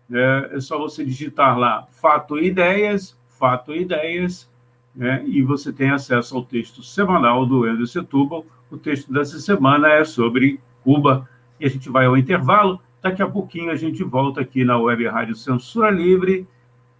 Né? 0.09 0.49
É 0.51 0.59
só 0.59 0.77
você 0.77 1.03
digitar 1.03 1.57
lá 1.57 1.87
Fato 1.91 2.37
Ideias, 2.37 3.17
Fato 3.27 3.73
Ideias, 3.73 4.49
né? 4.95 5.23
e 5.27 5.41
você 5.41 5.73
tem 5.73 5.89
acesso 5.89 6.35
ao 6.35 6.43
texto 6.43 6.83
semanal 6.83 7.45
do 7.45 7.67
Endo 7.67 7.85
Setúbal. 7.85 8.45
O 8.69 8.77
texto 8.77 9.11
dessa 9.11 9.39
semana 9.39 9.91
é 9.91 10.03
sobre 10.03 10.59
Cuba. 10.83 11.29
E 11.59 11.65
a 11.65 11.69
gente 11.69 11.89
vai 11.89 12.05
ao 12.05 12.17
intervalo. 12.17 12.79
Daqui 13.01 13.21
a 13.21 13.27
pouquinho 13.27 13.71
a 13.71 13.75
gente 13.75 14.03
volta 14.03 14.41
aqui 14.41 14.63
na 14.63 14.77
Web 14.77 15.07
Rádio 15.07 15.35
Censura 15.35 15.91
Livre, 15.91 16.47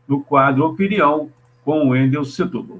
no 0.07 0.23
quadro 0.23 0.65
Opinião, 0.65 1.31
com 1.63 1.87
o 1.87 1.89
Wendel 1.89 2.23
Setúbal. 2.23 2.79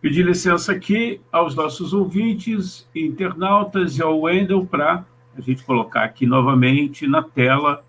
Pedir 0.00 0.24
licença 0.24 0.72
aqui 0.72 1.20
aos 1.30 1.54
nossos 1.54 1.92
ouvintes, 1.92 2.88
internautas 2.94 3.98
e 3.98 4.02
ao 4.02 4.20
Wendel 4.20 4.64
para 4.64 5.04
a 5.36 5.40
gente 5.42 5.62
colocar 5.62 6.04
aqui 6.04 6.24
novamente 6.24 7.06
na 7.06 7.22
tela, 7.22 7.84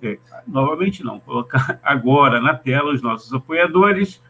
é, 0.00 0.16
novamente 0.46 1.02
não, 1.02 1.18
colocar 1.18 1.78
agora 1.82 2.40
na 2.40 2.54
tela 2.54 2.94
os 2.94 3.02
nossos 3.02 3.32
apoiadores, 3.32 4.22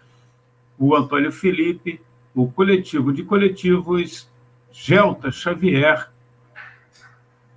o 0.79 0.97
Antônio 0.97 1.31
Felipe, 1.31 2.01
o 2.35 2.51
Coletivo 2.51 3.13
de 3.13 3.23
Coletivos, 3.23 4.29
Gelta 4.73 5.31
Xavier, 5.31 6.11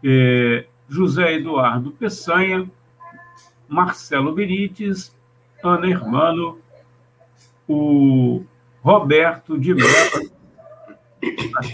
é, 0.03 0.65
José 0.89 1.35
Eduardo 1.35 1.91
Peçanha, 1.91 2.69
Marcelo 3.67 4.33
Benites, 4.33 5.15
Ana 5.63 5.87
Hermano, 5.87 6.59
o 7.67 8.43
Roberto 8.81 9.57
de 9.57 9.73
Mello, 9.73 10.31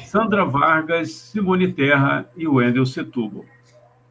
Sandra 0.05 0.43
Vargas, 0.43 1.11
Simone 1.11 1.71
Terra 1.71 2.27
e 2.35 2.47
Wendel 2.47 2.85
Setúbal. 2.85 3.45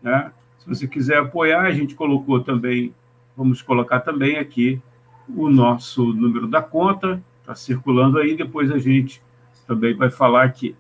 Né? 0.03 0.31
Se 0.59 0.69
você 0.69 0.87
quiser 0.87 1.19
apoiar, 1.19 1.63
a 1.63 1.73
gente 1.73 1.95
colocou 1.95 2.41
também, 2.41 2.95
vamos 3.37 3.61
colocar 3.61 4.01
também 4.01 4.37
aqui 4.39 4.81
o 5.29 5.51
nosso 5.51 6.05
número 6.13 6.47
da 6.47 6.63
conta, 6.63 7.23
está 7.41 7.55
circulando 7.55 8.19
aí, 8.19 8.37
depois 8.37 8.71
a 8.71 8.79
gente 8.79 9.21
também 9.67 9.95
vai 9.95 10.11
falar 10.11 10.45
aqui. 10.45 10.77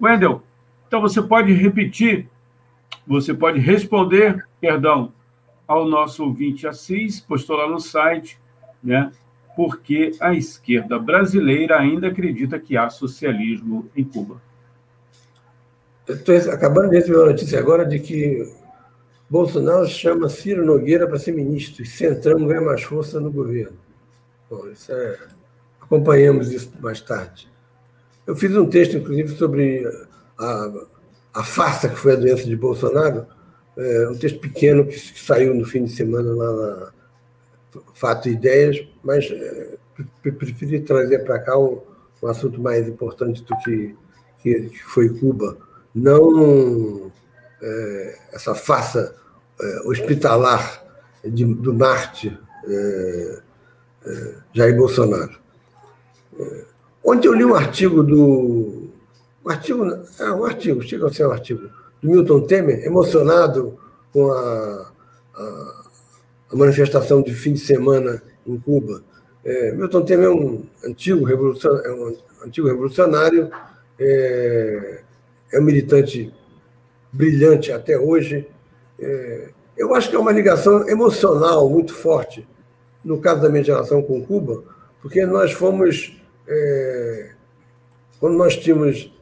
Wendel, 0.00 0.42
então 0.86 1.00
você 1.00 1.22
pode 1.22 1.52
repetir, 1.52 2.28
você 3.06 3.32
pode 3.32 3.58
responder, 3.60 4.46
perdão, 4.60 5.12
ao 5.66 5.86
nosso 5.86 6.24
ouvinte 6.24 6.66
Assis, 6.66 7.20
postou 7.20 7.56
lá 7.56 7.68
no 7.68 7.80
site, 7.80 8.38
né? 8.82 9.10
Porque 9.56 10.12
a 10.20 10.34
esquerda 10.34 10.98
brasileira 10.98 11.78
ainda 11.78 12.08
acredita 12.08 12.58
que 12.58 12.76
há 12.76 12.90
socialismo 12.90 13.88
em 13.96 14.04
Cuba. 14.04 14.40
Estou 16.08 16.36
acabando 16.52 16.90
de 16.90 16.96
receber 16.96 17.16
uma 17.16 17.26
notícia 17.26 17.58
agora 17.58 17.84
de 17.84 17.98
que 17.98 18.46
Bolsonaro 19.28 19.86
chama 19.86 20.28
Ciro 20.28 20.64
Nogueira 20.64 21.06
para 21.06 21.18
ser 21.18 21.32
ministro 21.32 21.82
e 21.82 21.86
Centrão 21.86 22.46
ganha 22.46 22.60
mais 22.60 22.82
força 22.82 23.18
no 23.20 23.30
governo. 23.30 23.76
Bom, 24.50 24.68
isso 24.68 24.92
é... 24.92 25.18
acompanhamos 25.80 26.52
isso 26.52 26.70
mais 26.80 27.00
tarde. 27.00 27.48
Eu 28.26 28.36
fiz 28.36 28.54
um 28.56 28.66
texto, 28.66 28.96
inclusive, 28.96 29.36
sobre 29.36 29.86
a, 30.38 30.72
a 31.34 31.44
farsa 31.44 31.88
que 31.88 31.96
foi 31.96 32.12
a 32.12 32.16
doença 32.16 32.44
de 32.44 32.56
Bolsonaro, 32.56 33.26
é, 33.76 34.08
um 34.08 34.16
texto 34.16 34.38
pequeno 34.38 34.86
que, 34.86 34.94
que 34.94 35.20
saiu 35.20 35.54
no 35.54 35.64
fim 35.64 35.84
de 35.84 35.92
semana 35.92 36.34
lá 36.34 36.52
na 36.52 36.92
fato 37.94 38.28
e 38.28 38.32
ideias, 38.32 38.86
mas 39.02 39.30
é, 39.30 39.76
preferi 40.22 40.80
trazer 40.80 41.20
para 41.20 41.38
cá 41.38 41.58
um, 41.58 41.80
um 42.22 42.26
assunto 42.26 42.60
mais 42.60 42.86
importante 42.88 43.42
do 43.42 43.56
que, 43.58 43.96
que 44.42 44.70
foi 44.84 45.08
Cuba. 45.08 45.56
Não 45.94 47.10
é, 47.62 48.18
essa 48.32 48.54
farsa 48.54 49.14
é, 49.60 49.80
hospitalar 49.88 50.82
de, 51.24 51.44
do 51.44 51.72
Marte 51.72 52.38
Jair 54.54 54.76
Bolsonaro. 54.76 55.38
Ontem 57.04 57.28
eu 57.28 57.34
li 57.34 57.44
um 57.44 57.54
artigo 57.54 58.02
do. 58.02 58.88
Um 59.44 59.50
artigo, 59.50 59.84
é 60.18 60.30
um 60.30 60.44
artigo, 60.44 60.80
chega 60.82 61.06
a 61.06 61.12
ser 61.12 61.26
um 61.26 61.32
artigo, 61.32 61.68
do 62.02 62.10
Milton 62.10 62.40
Temer, 62.46 62.82
emocionado 62.84 63.78
com 64.10 64.32
a, 64.32 64.90
a, 65.34 65.83
a 66.54 66.56
manifestação 66.56 67.20
de 67.20 67.34
fim 67.34 67.52
de 67.52 67.58
semana 67.58 68.22
em 68.46 68.56
Cuba. 68.58 69.02
É, 69.44 69.72
Milton 69.72 70.04
Temer 70.04 70.26
é 70.26 70.30
um 70.30 70.62
antigo 70.84 71.24
revolucionário, 71.24 71.86
é 71.86 71.92
um 71.92 72.16
antigo 72.46 72.68
revolucionário 72.68 73.50
é, 73.98 75.00
é 75.52 75.60
um 75.60 75.62
militante 75.64 76.32
brilhante 77.12 77.72
até 77.72 77.98
hoje. 77.98 78.46
É, 79.00 79.48
eu 79.76 79.94
acho 79.94 80.08
que 80.08 80.16
é 80.16 80.18
uma 80.18 80.30
ligação 80.30 80.88
emocional 80.88 81.68
muito 81.68 81.92
forte, 81.92 82.46
no 83.04 83.18
caso 83.18 83.42
da 83.42 83.48
minha 83.48 83.64
geração 83.64 84.00
com 84.00 84.24
Cuba, 84.24 84.62
porque 85.02 85.26
nós 85.26 85.52
fomos. 85.52 86.16
É, 86.46 87.30
quando 88.20 88.36
nós 88.36 88.56
tínhamos, 88.56 89.12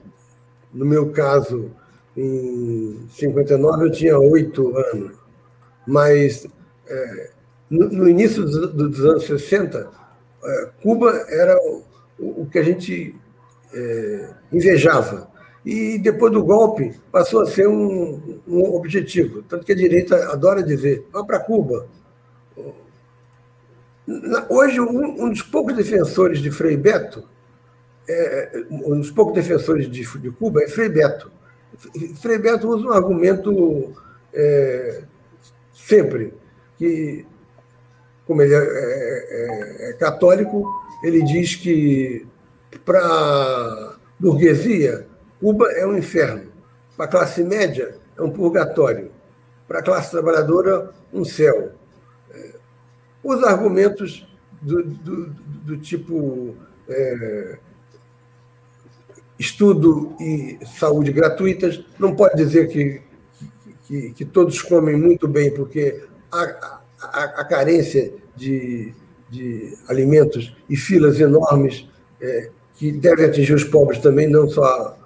no 0.72 0.84
meu 0.84 1.10
caso, 1.10 1.70
em 2.16 3.00
59, 3.10 3.86
eu 3.86 3.90
tinha 3.90 4.18
oito 4.18 4.76
anos, 4.76 5.12
mas 5.86 6.46
no, 7.70 7.88
no, 7.88 8.08
início 8.08 8.44
dos, 8.44 8.72
dos, 8.72 9.00
anos 9.04 9.24
60, 9.24 9.88
é, 10.44 10.68
Cuba 10.82 11.10
era 11.28 11.56
o, 11.56 11.84
o, 12.18 12.46
que 12.50 12.58
a 12.58 12.62
gente 12.62 13.14
é, 13.72 14.30
invejava. 14.52 15.30
E 15.64 15.98
depois 15.98 16.32
do 16.32 16.42
golpe, 16.42 16.94
passou 17.10 17.40
a 17.40 17.46
ser 17.46 17.68
um, 17.68 18.40
um 18.46 18.74
objetivo. 18.74 19.42
Tanto 19.42 19.64
que 19.64 19.72
a 19.72 19.76
direita 19.76 20.32
adora 20.32 20.62
dizer: 20.62 21.06
vá 21.12 21.24
para 21.24 21.38
Cuba. 21.38 21.86
Hoje, 24.48 24.80
um, 24.80 25.24
um, 25.24 25.30
dos 25.30 25.42
poucos 25.42 25.76
defensores 25.76 26.40
de 26.40 26.50
Frei 26.50 26.76
Beto, 26.76 27.24
é, 28.08 28.64
um 28.70 28.98
dos 28.98 29.12
poucos 29.12 29.34
defensores 29.34 29.88
de, 29.88 30.04
de, 30.18 30.30
Cuba 30.32 30.62
é 30.62 30.68
Frei 30.68 30.88
Beto. 30.88 31.30
Frei 32.20 32.38
Beto 32.38 32.68
usa 32.68 32.86
um 32.86 32.92
argumento 32.92 33.94
é, 34.34 35.04
sempre 35.72 36.34
que, 36.82 37.24
como 38.26 38.42
ele 38.42 38.52
é, 38.52 38.58
é, 38.58 39.90
é 39.90 39.92
católico, 39.92 40.68
ele 41.04 41.22
diz 41.22 41.54
que 41.54 42.26
para 42.84 43.96
burguesia 44.18 45.06
Cuba 45.38 45.70
é 45.72 45.86
um 45.86 45.96
inferno. 45.96 46.50
Para 46.96 47.04
a 47.04 47.08
classe 47.08 47.44
média, 47.44 47.94
é 48.16 48.22
um 48.22 48.30
purgatório. 48.30 49.12
Para 49.68 49.78
a 49.78 49.82
classe 49.82 50.10
trabalhadora, 50.10 50.90
um 51.12 51.24
céu. 51.24 51.72
É, 52.32 52.50
os 53.22 53.44
argumentos 53.44 54.26
do, 54.60 54.82
do, 54.82 55.26
do 55.64 55.76
tipo 55.78 56.56
é, 56.88 57.58
estudo 59.38 60.16
e 60.20 60.58
saúde 60.78 61.12
gratuitas, 61.12 61.84
não 61.98 62.14
pode 62.14 62.36
dizer 62.36 62.68
que, 62.68 63.02
que, 63.86 64.10
que 64.12 64.24
todos 64.24 64.60
comem 64.62 64.96
muito 64.96 65.28
bem, 65.28 65.52
porque 65.52 66.04
a, 66.32 66.80
a, 67.00 67.24
a 67.24 67.44
carência 67.44 68.12
de, 68.34 68.94
de 69.28 69.76
alimentos 69.88 70.56
e 70.68 70.76
filas 70.76 71.20
enormes 71.20 71.88
é, 72.20 72.50
que 72.74 72.90
devem 72.92 73.26
atingir 73.26 73.54
os 73.54 73.64
pobres 73.64 74.00
também, 74.00 74.28
não 74.28 74.48
só 74.48 74.96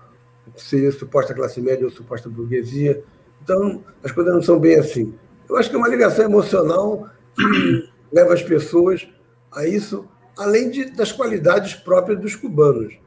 seria 0.57 0.91
suposta 0.93 1.35
classe 1.35 1.61
média 1.61 1.85
ou 1.85 1.91
suposta 1.91 2.29
burguesia. 2.29 3.03
Então, 3.43 3.85
as 4.03 4.13
coisas 4.13 4.33
não 4.33 4.43
são 4.43 4.59
bem 4.59 4.79
assim. 4.79 5.15
Eu 5.49 5.57
acho 5.57 5.69
que 5.69 5.77
é 5.77 5.79
uma 5.79 5.89
ligação 5.89 6.25
emocional 6.25 7.09
que 7.35 7.89
leva 8.13 8.35
as 8.35 8.43
pessoas 8.43 9.09
a 9.53 9.67
isso, 9.67 10.09
além 10.37 10.71
de, 10.71 10.91
das 10.91 11.13
qualidades 11.13 11.75
próprias 11.75 12.21
dos 12.21 12.37
cubanos. 12.37 12.99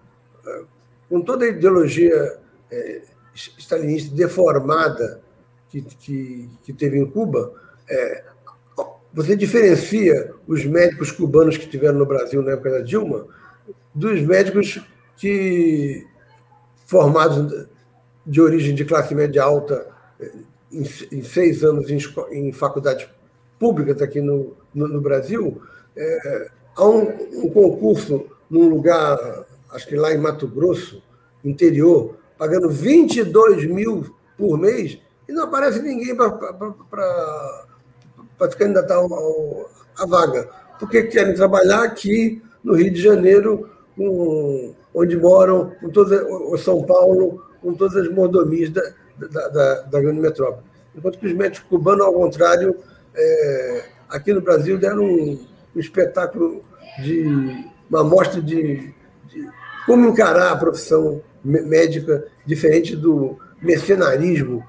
Com 1.09 1.21
toda 1.21 1.45
a 1.45 1.49
ideologia 1.49 2.39
é, 2.71 3.01
stalinista 3.33 4.15
deformada 4.15 5.21
que, 5.69 5.81
que, 5.81 6.49
que, 6.63 6.73
teve 6.73 6.97
em 6.97 7.05
Cuba, 7.05 7.53
é, 7.89 8.23
você 9.13 9.35
diferencia 9.35 10.33
os 10.47 10.65
médicos 10.65 11.11
cubanos 11.11 11.57
que 11.57 11.67
tiveram 11.67 11.97
no 11.97 12.05
Brasil 12.05 12.41
na 12.41 12.51
época 12.51 12.71
da 12.71 12.81
Dilma 12.81 13.25
dos 13.93 14.21
médicos 14.21 14.81
que 15.17 16.05
formados 16.85 17.67
de 18.25 18.41
origem 18.41 18.75
de 18.75 18.85
classe 18.85 19.13
média 19.15 19.43
alta 19.43 19.87
em, 20.71 20.83
em 21.11 21.23
seis 21.23 21.63
anos 21.63 21.89
em, 21.89 21.99
em, 22.31 22.51
faculdades 22.51 23.07
públicas 23.57 24.01
aqui 24.01 24.21
no, 24.21 24.55
no, 24.73 24.87
no 24.87 25.01
Brasil, 25.01 25.61
é, 25.95 26.49
há 26.75 26.87
um, 26.87 27.09
um, 27.43 27.49
concurso 27.49 28.25
num 28.49 28.69
lugar, 28.69 29.17
acho 29.71 29.87
que 29.87 29.95
lá 29.95 30.13
em 30.13 30.17
Mato 30.17 30.47
Grosso, 30.47 31.03
interior, 31.43 32.15
pagando 32.37 32.69
22 32.69 33.65
mil 33.65 34.15
por 34.37 34.57
mês, 34.57 34.99
e 35.27 35.31
não 35.31 35.43
aparece 35.43 35.81
ninguém 35.81 36.15
para 36.15 37.65
se 38.47 38.55
candidatar 38.55 38.99
à 39.97 40.05
vaga, 40.05 40.49
porque 40.79 41.03
querem 41.03 41.33
trabalhar 41.33 41.83
aqui 41.83 42.41
no 42.63 42.75
Rio 42.75 42.91
de 42.91 43.01
Janeiro 43.01 43.69
com 43.95 44.73
onde 44.93 45.17
moram, 45.17 45.71
com 45.81 45.89
toda, 45.89 46.25
São 46.57 46.83
Paulo, 46.83 47.43
com 47.61 47.73
todas 47.73 47.95
as 47.97 48.13
mordomias 48.13 48.69
da, 48.69 48.81
da, 49.17 49.47
da, 49.49 49.81
da 49.81 50.01
grande 50.01 50.19
metrópole. 50.19 50.63
Enquanto 50.95 51.19
que 51.19 51.27
os 51.27 51.33
médicos 51.33 51.67
cubanos, 51.69 52.05
ao 52.05 52.13
contrário, 52.13 52.75
é, 53.15 53.83
aqui 54.09 54.33
no 54.33 54.41
Brasil 54.41 54.77
deram 54.77 55.03
um, 55.03 55.45
um, 55.75 55.79
espetáculo 55.79 56.63
de 57.03 57.23
uma 57.89 58.01
amostra 58.01 58.41
de, 58.41 58.93
de 59.27 59.49
como 59.85 60.09
encarar 60.09 60.51
a 60.51 60.57
profissão 60.57 61.21
médica 61.43 62.25
diferente 62.45 62.95
do 62.95 63.37
mercenarismo 63.61 64.63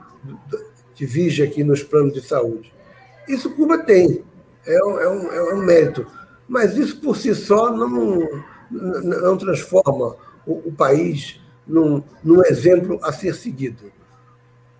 que 0.95 1.07
vige 1.07 1.43
aqui 1.43 1.65
nos 1.65 1.83
planos 1.83 2.13
de 2.13 2.21
saúde. 2.21 2.73
Isso 3.33 3.51
Cuba 3.51 3.79
tem, 3.79 4.25
é 4.67 4.85
um, 4.85 4.99
é 4.99 5.09
um, 5.09 5.33
é 5.33 5.55
um 5.55 5.65
mérito. 5.65 6.07
Mas 6.49 6.77
isso 6.77 7.01
por 7.01 7.17
si 7.17 7.35
só 7.35 7.71
não, 7.71 8.29
não 8.71 9.37
transforma 9.37 10.17
o, 10.47 10.69
o 10.69 10.73
país 10.73 11.41
num, 11.67 12.03
num 12.25 12.45
exemplo 12.45 12.99
a 13.03 13.13
ser 13.13 13.35
seguido. 13.35 13.93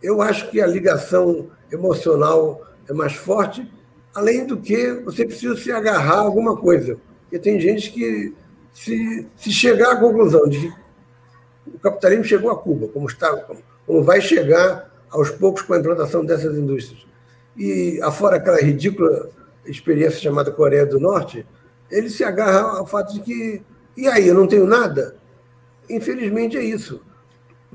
Eu 0.03 0.21
acho 0.21 0.51
que 0.51 0.61
a 0.61 0.67
ligação 0.67 1.49
emocional 1.71 2.61
é 2.89 2.93
mais 2.93 3.13
forte, 3.13 3.71
além 4.15 4.47
do 4.47 4.57
que 4.57 4.95
você 5.05 5.25
precisa 5.25 5.57
se 5.57 5.71
agarrar 5.71 6.17
a 6.17 6.23
alguma 6.23 6.57
coisa. 6.57 6.99
Porque 7.23 7.39
tem 7.39 7.61
gente 7.61 7.93
que, 7.93 8.35
se, 8.75 9.27
se 9.37 9.53
chegar 9.53 9.93
à 9.93 9.97
conclusão 9.97 10.49
de 10.49 10.59
que 10.59 10.75
o 11.73 11.79
capitalismo 11.79 12.25
chegou 12.25 12.51
a 12.51 12.57
Cuba, 12.57 12.89
como, 12.89 13.07
está, 13.07 13.31
como 13.87 14.03
vai 14.03 14.21
chegar 14.21 14.91
aos 15.09 15.31
poucos 15.31 15.63
com 15.63 15.75
a 15.75 15.79
implantação 15.79 16.25
dessas 16.25 16.57
indústrias, 16.57 17.07
e 17.57 18.01
afora 18.03 18.37
aquela 18.37 18.61
ridícula 18.61 19.31
experiência 19.67 20.21
chamada 20.21 20.51
Coreia 20.51 20.87
do 20.87 20.99
Norte, 20.99 21.47
ele 21.91 22.09
se 22.09 22.25
agarra 22.25 22.79
ao 22.79 22.87
fato 22.87 23.13
de 23.15 23.21
que 23.21 23.63
e 23.97 24.09
aí, 24.09 24.29
eu 24.29 24.35
não 24.35 24.47
tenho 24.47 24.67
nada? 24.67 25.17
Infelizmente 25.89 26.57
é 26.57 26.63
isso. 26.63 27.03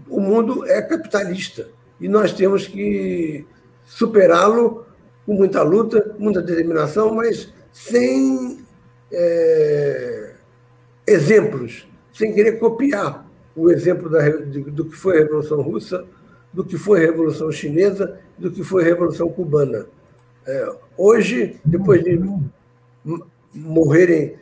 O 0.10 0.20
mundo 0.20 0.66
é 0.66 0.82
capitalista 0.82 1.68
e 2.00 2.08
nós 2.08 2.34
temos 2.34 2.68
que 2.68 3.46
superá-lo 3.86 4.86
com 5.26 5.34
muita 5.34 5.62
luta, 5.62 6.16
muita 6.18 6.42
determinação, 6.42 7.14
mas 7.14 7.54
sem 7.72 8.60
é, 9.12 10.32
exemplos, 11.06 11.88
sem 12.14 12.34
querer 12.34 12.54
copiar 12.54 13.26
o 13.56 13.70
exemplo 13.70 14.10
da, 14.10 14.28
do 14.28 14.86
que 14.86 14.96
foi 14.96 15.18
a 15.18 15.22
Revolução 15.22 15.62
Russa, 15.62 16.06
do 16.56 16.64
que 16.64 16.78
foi 16.78 17.04
a 17.04 17.12
Revolução 17.12 17.52
Chinesa, 17.52 18.18
do 18.38 18.50
que 18.50 18.64
foi 18.64 18.84
a 18.84 18.86
Revolução 18.86 19.28
Cubana. 19.30 19.86
É, 20.48 20.74
hoje, 20.98 21.60
depois 21.66 22.02
de 22.02 22.18
morrerem 23.54 24.38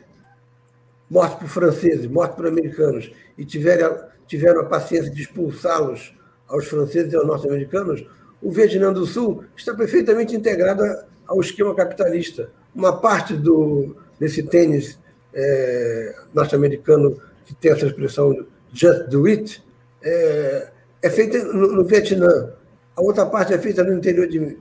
mortos 1.10 1.40
por 1.40 1.48
franceses, 1.48 2.06
mortos 2.06 2.36
por 2.36 2.46
americanos, 2.46 3.10
e 3.36 3.44
tiveram, 3.44 3.98
tiveram 4.28 4.60
a 4.60 4.64
paciência 4.64 5.10
de 5.10 5.22
expulsá-los 5.22 6.14
aos 6.46 6.66
franceses 6.66 7.12
e 7.12 7.16
aos 7.16 7.26
norte-americanos, 7.26 8.06
o 8.40 8.52
Vietnã 8.52 8.92
do 8.92 9.04
Sul 9.06 9.44
está 9.56 9.74
perfeitamente 9.74 10.36
integrado 10.36 10.82
ao 11.26 11.40
esquema 11.40 11.74
capitalista. 11.74 12.48
Uma 12.72 13.00
parte 13.00 13.34
do, 13.34 13.96
desse 14.20 14.44
tênis 14.44 14.98
é, 15.32 16.14
norte-americano, 16.32 17.20
que 17.44 17.54
tem 17.54 17.72
essa 17.72 17.86
expressão 17.86 18.46
just 18.72 19.08
do 19.08 19.26
it, 19.26 19.64
é, 20.00 20.68
é 21.04 21.10
feita 21.10 21.44
no, 21.44 21.70
no, 21.70 21.84
Vietnã. 21.84 22.54
A 22.96 23.02
outra 23.02 23.26
parte 23.26 23.52
é 23.52 23.58
feita 23.58 23.84
no 23.84 23.92
interior 23.92 24.26
de. 24.26 24.56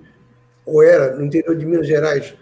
ou 0.65 0.83
era, 0.83 1.15
no 1.15 1.23
interior 1.23 1.55
de 1.55 1.65
Minas 1.65 1.87
Gerais. 1.87 2.33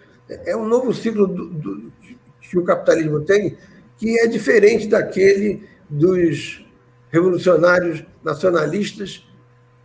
É 0.44 0.56
um 0.56 0.66
novo 0.66 0.92
ciclo 0.92 1.24
do, 1.28 1.46
do, 1.50 1.92
que 2.40 2.58
o 2.58 2.64
capitalismo 2.64 3.20
tem, 3.20 3.56
que 3.96 4.18
é 4.18 4.26
diferente 4.26 4.88
daquele 4.88 5.62
dos 5.88 6.66
revolucionários 7.12 8.02
nacionalistas 8.24 9.24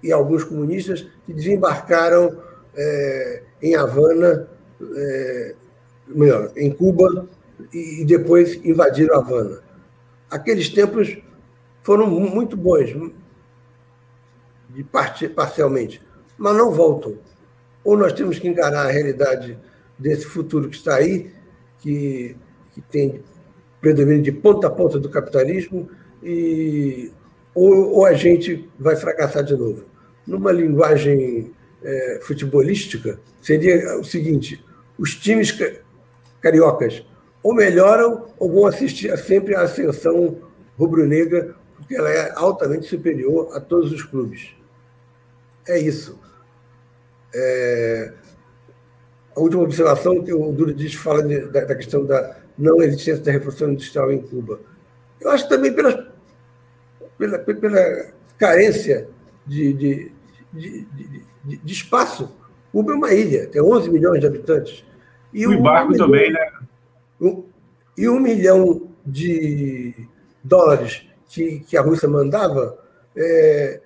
e 0.02 0.12
alguns 0.12 0.44
comunistas 0.44 1.06
que 1.26 1.34
desembarcaram 1.34 2.40
é, 2.76 3.44
em 3.62 3.76
Havana, 3.76 4.48
é, 4.96 5.56
melhor, 6.08 6.52
em 6.56 6.72
Cuba, 6.72 7.28
e 7.72 8.04
depois 8.04 8.56
invadiram 8.66 9.16
Havana. 9.16 9.60
Aqueles 10.28 10.70
tempos 10.70 11.18
foram 11.84 12.08
muito 12.08 12.58
bons, 12.58 12.96
de 14.78 14.84
parte, 14.84 15.28
parcialmente, 15.28 16.00
mas 16.38 16.56
não 16.56 16.72
voltam. 16.72 17.16
Ou 17.84 17.98
nós 17.98 18.14
temos 18.14 18.38
que 18.38 18.48
encarar 18.48 18.86
a 18.86 18.92
realidade 18.92 19.58
desse 19.98 20.28
futuro 20.28 20.70
que 20.70 20.76
está 20.76 20.98
aí, 20.98 21.32
que, 21.80 22.36
que 22.76 22.82
tem 22.82 23.24
predomínio 23.82 24.22
de 24.22 24.32
ponta 24.32 24.68
a 24.68 24.70
ponta 24.70 25.00
do 25.00 25.10
capitalismo, 25.10 25.90
e, 26.22 27.12
ou, 27.56 27.92
ou 27.92 28.06
a 28.06 28.14
gente 28.14 28.70
vai 28.78 28.96
fracassar 28.96 29.44
de 29.44 29.56
novo. 29.56 29.84
Numa 30.28 30.52
linguagem 30.52 31.52
é, 31.84 32.20
futebolística, 32.22 33.20
seria 33.42 33.98
o 33.98 34.04
seguinte: 34.04 34.64
os 34.96 35.16
times 35.16 35.58
cariocas 36.40 37.04
ou 37.42 37.56
melhoram 37.56 38.28
ou 38.38 38.52
vão 38.52 38.68
assistir 38.68 39.18
sempre 39.18 39.56
à 39.56 39.62
ascensão 39.62 40.38
rubro-negra, 40.78 41.56
porque 41.78 41.96
ela 41.96 42.12
é 42.12 42.32
altamente 42.36 42.86
superior 42.86 43.50
a 43.56 43.60
todos 43.60 43.92
os 43.92 44.04
clubes. 44.04 44.56
É 45.68 45.80
isso. 45.80 46.18
É... 47.34 48.14
A 49.36 49.40
última 49.40 49.64
observação 49.64 50.24
que 50.24 50.34
o 50.34 50.52
Duro 50.52 50.74
diz 50.74 50.96
fala 50.96 51.22
da, 51.22 51.66
da, 51.66 51.76
questão 51.76 52.04
da 52.04 52.38
não 52.58 52.82
existência 52.82 53.24
da 53.24 53.32
revolução 53.32 53.72
industrial 53.72 54.12
em 54.12 54.20
Cuba. 54.20 54.60
Eu 55.22 55.30
acho 55.30 55.48
também 55.48 55.72
pela, 55.74 56.12
pela, 57.18 57.38
pela 57.40 58.08
carência 58.38 59.08
de, 59.46 59.74
de, 59.74 60.12
de, 60.54 60.88
de, 61.44 61.58
de 61.58 61.74
espaço. 61.74 62.32
Cuba 62.72 62.94
é 62.94 62.96
uma 62.96 63.14
ilha, 63.14 63.48
tem 63.48 63.62
11 63.62 63.90
milhões 63.92 64.20
de 64.20 64.28
habitantes. 64.28 64.84
E 65.32 65.46
o 65.46 65.54
embargo 65.54 65.94
um 65.94 65.98
também, 65.98 66.32
né? 66.32 66.52
Um, 67.22 67.44
e 67.98 68.10
um 68.10 68.20
milhão 68.20 68.90
de 69.06 69.94
dólares 70.44 71.04
que, 71.30 71.60
que 71.62 71.78
a 71.78 71.82
Rússia 71.82 72.08
mandava 72.08 72.78
é, 73.16 73.82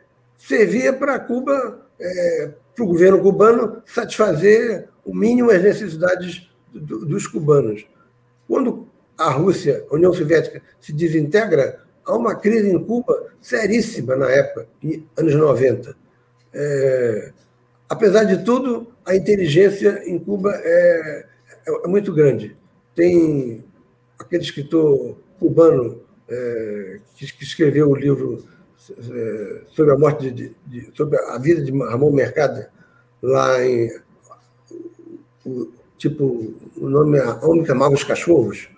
servia 0.48 0.94
para 0.94 1.20
Cuba, 1.20 1.86
é, 2.00 2.52
para 2.76 2.84
o 2.84 2.88
governo 2.88 3.22
cubano, 3.22 3.82
satisfazer 3.86 4.88
o 5.06 5.16
mínimo 5.16 5.52
as 5.52 5.62
necessidades 5.62 6.50
do, 6.74 7.06
dos 7.06 7.28
cubanos. 7.28 7.86
Quando 8.48 8.88
a 9.18 9.30
Rússia, 9.30 9.86
a 9.90 9.96
União 9.96 10.14
Soviética, 10.14 10.62
se 10.80 10.92
desintegra, 10.92 11.80
há 12.06 12.16
uma 12.16 12.36
crise 12.36 12.70
em 12.70 12.84
Cuba 12.84 13.28
seríssima 13.42 14.16
na 14.16 14.30
época, 14.30 14.68
anos 15.16 15.36
90. 15.36 15.96
É, 16.54 17.32
apesar 17.88 18.24
de 18.24 18.44
tudo, 18.44 18.88
a 19.06 19.16
inteligência 19.16 20.04
em 20.06 20.18
Cuba 20.18 20.54
é, 20.56 21.26
é, 21.68 21.86
é 21.86 21.88
muito 21.88 22.14
grande. 22.14 22.56
Tem 22.96 23.64
aquele 24.20 24.44
escritor 24.44 25.18
cubano 25.40 26.02
é, 26.28 27.00
que, 27.16 27.32
que, 27.32 27.44
escreveu 27.44 27.90
o 27.90 27.96
livro 27.96 28.46
sobre 29.70 29.92
a 29.92 29.98
morte 29.98 30.32
de, 30.32 30.52
de, 30.66 30.90
sobre 30.96 31.18
a 31.18 31.38
vida 31.38 31.62
de 31.62 31.72
Ramon 31.72 32.12
Mercado 32.12 32.66
lá 33.22 33.64
em 33.64 33.92
o, 35.46 35.68
tipo 35.98 36.54
o 36.78 36.90
nome 36.90 37.20
é 37.20 37.28
Homem 37.46 37.64
que 37.64 37.72
Amava 37.72 37.94
os 37.94 38.04
Cachorros 38.04 38.70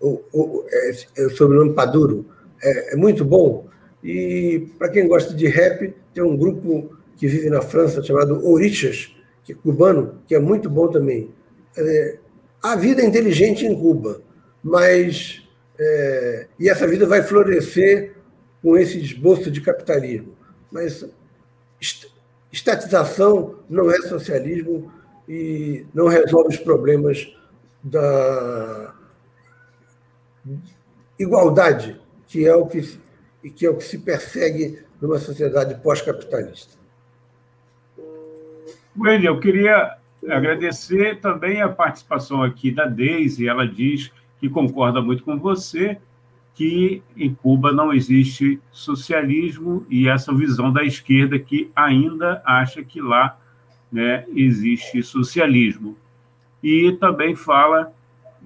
o, 0.00 0.20
o, 0.32 0.64
é, 0.68 0.92
é 1.16 1.26
o 1.26 1.30
sobrenome 1.30 1.74
Paduro 1.74 2.24
é, 2.62 2.94
é 2.94 2.96
muito 2.96 3.24
bom. 3.24 3.66
E 4.02 4.68
para 4.78 4.88
quem 4.88 5.06
gosta 5.06 5.34
de 5.34 5.46
rap 5.46 5.94
tem 6.14 6.22
um 6.22 6.36
grupo 6.36 6.96
que 7.18 7.26
vive 7.26 7.50
na 7.50 7.60
França 7.60 8.02
chamado 8.02 8.46
Orichas 8.46 9.14
que 9.44 9.52
é 9.52 9.54
cubano 9.54 10.20
que 10.26 10.34
é 10.34 10.38
muito 10.38 10.70
bom 10.70 10.88
também. 10.88 11.30
É, 11.76 12.18
a 12.62 12.76
vida 12.76 13.02
é 13.02 13.04
inteligente 13.04 13.66
em 13.66 13.74
Cuba 13.74 14.22
mas 14.62 15.42
é, 15.78 16.46
e 16.58 16.68
essa 16.68 16.86
vida 16.86 17.06
vai 17.06 17.22
florescer 17.22 18.14
com 18.62 18.76
esse 18.76 18.98
esboço 19.00 19.50
de 19.50 19.60
capitalismo. 19.60 20.34
Mas 20.70 21.04
estatização 22.52 23.56
não 23.68 23.90
é 23.90 24.00
socialismo 24.02 24.92
e 25.28 25.86
não 25.94 26.08
resolve 26.08 26.54
os 26.54 26.60
problemas 26.60 27.32
da 27.82 28.94
igualdade, 31.18 32.00
que 32.28 32.46
é 32.46 32.54
o 32.54 32.66
que, 32.66 32.98
que, 33.54 33.66
é 33.66 33.70
o 33.70 33.76
que 33.76 33.84
se 33.84 33.98
persegue 33.98 34.82
numa 35.00 35.18
sociedade 35.18 35.80
pós-capitalista. 35.82 36.78
Wendy, 38.98 39.26
eu 39.26 39.38
queria 39.38 39.96
agradecer 40.28 41.20
também 41.20 41.62
a 41.62 41.68
participação 41.68 42.42
aqui 42.42 42.70
da 42.70 42.86
Deise. 42.86 43.48
Ela 43.48 43.66
diz 43.66 44.10
que 44.38 44.48
concorda 44.48 45.00
muito 45.00 45.24
com 45.24 45.38
você, 45.38 45.98
que 46.60 47.02
em 47.16 47.32
Cuba 47.32 47.72
não 47.72 47.90
existe 47.90 48.60
socialismo 48.70 49.86
e 49.88 50.06
essa 50.06 50.30
visão 50.30 50.70
da 50.70 50.84
esquerda 50.84 51.38
que 51.38 51.70
ainda 51.74 52.42
acha 52.44 52.84
que 52.84 53.00
lá 53.00 53.38
né, 53.90 54.26
existe 54.34 55.02
socialismo. 55.02 55.96
E 56.62 56.92
também 57.00 57.34
fala 57.34 57.90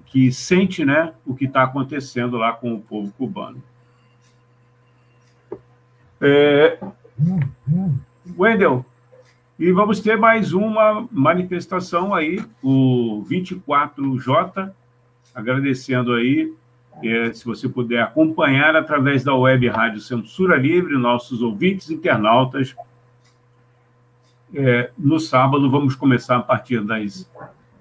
que 0.05 0.31
sente 0.31 0.85
né, 0.85 1.11
o 1.25 1.35
que 1.35 1.43
está 1.43 1.63
acontecendo 1.63 2.37
lá 2.37 2.53
com 2.53 2.75
o 2.75 2.79
povo 2.79 3.11
cubano. 3.17 3.61
É... 6.21 6.79
Wendel, 8.37 8.85
e 9.59 9.73
vamos 9.73 9.99
ter 9.99 10.17
mais 10.17 10.53
uma 10.53 11.05
manifestação 11.11 12.15
aí, 12.15 12.41
o 12.63 13.25
24J, 13.29 14.71
agradecendo 15.35 16.13
aí, 16.13 16.53
é, 17.03 17.33
se 17.33 17.45
você 17.45 17.67
puder 17.67 18.01
acompanhar 18.01 18.75
através 18.75 19.23
da 19.23 19.35
web 19.35 19.67
Rádio 19.67 20.01
Censura 20.01 20.55
Livre, 20.55 20.97
nossos 20.97 21.41
ouvintes 21.41 21.89
internautas. 21.89 22.75
É, 24.53 24.91
no 24.97 25.19
sábado, 25.19 25.69
vamos 25.69 25.95
começar 25.95 26.37
a 26.37 26.41
partir 26.41 26.81
das 26.81 27.29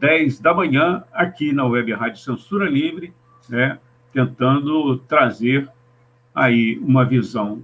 10 0.01 0.41
da 0.41 0.53
manhã, 0.53 1.05
aqui 1.13 1.53
na 1.53 1.65
web 1.65 1.93
Rádio 1.93 2.21
Censura 2.21 2.69
Livre, 2.69 3.13
né, 3.49 3.79
tentando 4.13 4.99
trazer 4.99 5.69
aí 6.35 6.79
uma 6.79 7.05
visão 7.05 7.63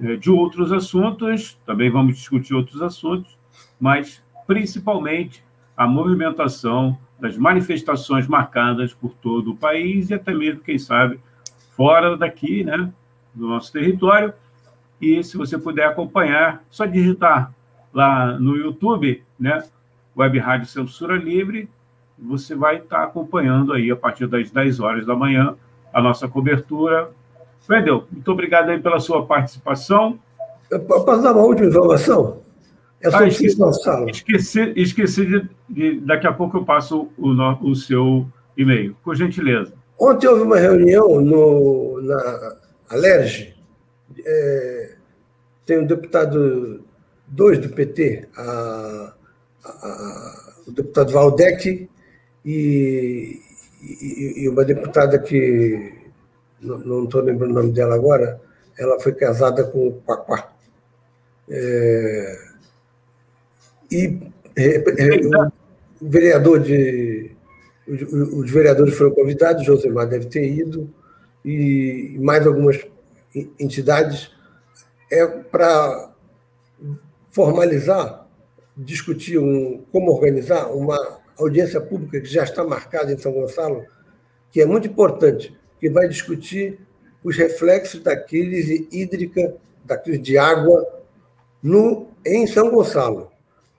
é, 0.00 0.16
de 0.16 0.30
outros 0.30 0.72
assuntos, 0.72 1.58
também 1.66 1.90
vamos 1.90 2.16
discutir 2.16 2.54
outros 2.54 2.80
assuntos, 2.80 3.36
mas 3.78 4.22
principalmente 4.46 5.44
a 5.76 5.86
movimentação 5.86 6.98
das 7.22 7.36
manifestações 7.36 8.26
marcadas 8.26 8.92
por 8.92 9.14
todo 9.14 9.52
o 9.52 9.56
país 9.56 10.10
e 10.10 10.14
até 10.14 10.34
mesmo, 10.34 10.60
quem 10.60 10.76
sabe, 10.76 11.20
fora 11.76 12.16
daqui, 12.16 12.64
né, 12.64 12.92
do 13.32 13.46
nosso 13.46 13.72
território. 13.72 14.34
E 15.00 15.22
se 15.22 15.36
você 15.36 15.56
puder 15.56 15.86
acompanhar, 15.86 16.64
só 16.68 16.84
digitar 16.84 17.54
lá 17.94 18.36
no 18.40 18.56
YouTube, 18.56 19.22
né, 19.38 19.62
Web 20.16 20.36
Rádio 20.40 20.66
Censura 20.66 21.16
Livre, 21.16 21.70
você 22.18 22.56
vai 22.56 22.78
estar 22.78 23.04
acompanhando 23.04 23.72
aí 23.72 23.88
a 23.88 23.96
partir 23.96 24.26
das 24.26 24.50
10 24.50 24.80
horas 24.80 25.06
da 25.06 25.14
manhã 25.14 25.54
a 25.94 26.02
nossa 26.02 26.26
cobertura. 26.26 27.08
Wendel, 27.70 28.04
muito 28.10 28.32
obrigado 28.32 28.70
aí 28.70 28.80
pela 28.80 28.98
sua 28.98 29.24
participação. 29.24 30.18
Eu 30.68 30.80
posso 30.80 31.22
dar 31.22 31.34
uma 31.34 31.42
última 31.42 31.68
informação? 31.68 32.41
É 33.02 33.08
ah, 33.12 33.26
esqueci, 33.26 33.58
esqueci, 34.08 34.72
esqueci 34.76 35.26
de, 35.26 35.50
de, 35.68 36.00
Daqui 36.00 36.26
a 36.26 36.32
pouco 36.32 36.58
eu 36.58 36.64
passo 36.64 37.10
o, 37.18 37.68
o 37.68 37.74
seu 37.74 38.24
e-mail, 38.56 38.96
por 39.02 39.16
gentileza. 39.16 39.72
Ontem 39.98 40.28
houve 40.28 40.42
uma 40.42 40.56
reunião 40.56 41.20
no, 41.20 42.00
na 42.00 42.56
Alerj. 42.90 43.54
É, 44.24 44.94
tem 45.66 45.78
um 45.78 45.86
deputado, 45.86 46.84
dois 47.26 47.58
do 47.58 47.70
PT, 47.70 48.28
a, 48.36 49.14
a, 49.64 50.52
o 50.68 50.70
deputado 50.70 51.12
Valdec 51.12 51.88
e, 52.44 53.40
e, 53.82 54.42
e, 54.44 54.48
uma 54.48 54.64
deputada 54.64 55.18
que 55.18 55.92
não 56.60 57.04
estou 57.04 57.20
lembrando 57.20 57.50
o 57.50 57.54
nome 57.54 57.72
dela 57.72 57.96
agora, 57.96 58.40
ela 58.78 59.00
foi 59.00 59.12
casada 59.12 59.64
com 59.64 59.88
o 59.88 59.92
Paquá. 59.92 60.52
É, 61.48 62.51
e 63.92 64.18
é, 64.56 64.76
é, 64.76 65.26
o 66.00 66.08
vereador 66.08 66.60
de. 66.60 67.30
Os 67.86 68.50
vereadores 68.50 68.94
foram 68.94 69.10
convidados, 69.10 69.66
Josemar 69.66 70.06
deve 70.06 70.26
ter 70.26 70.46
ido, 70.46 70.88
e 71.44 72.16
mais 72.20 72.46
algumas 72.46 72.80
entidades, 73.58 74.30
é 75.10 75.26
para 75.26 76.12
formalizar, 77.32 78.26
discutir 78.76 79.38
um, 79.38 79.82
como 79.90 80.12
organizar 80.12 80.72
uma 80.72 81.18
audiência 81.36 81.80
pública 81.80 82.20
que 82.20 82.28
já 82.28 82.44
está 82.44 82.62
marcada 82.62 83.12
em 83.12 83.18
São 83.18 83.32
Gonçalo, 83.32 83.84
que 84.52 84.60
é 84.60 84.66
muito 84.66 84.86
importante, 84.86 85.52
que 85.80 85.90
vai 85.90 86.08
discutir 86.08 86.78
os 87.24 87.36
reflexos 87.36 88.00
da 88.00 88.16
crise 88.16 88.88
hídrica, 88.92 89.56
da 89.84 89.96
crise 89.96 90.18
de 90.20 90.38
água 90.38 90.86
no, 91.62 92.06
em 92.24 92.46
São 92.46 92.70
Gonçalo. 92.70 93.31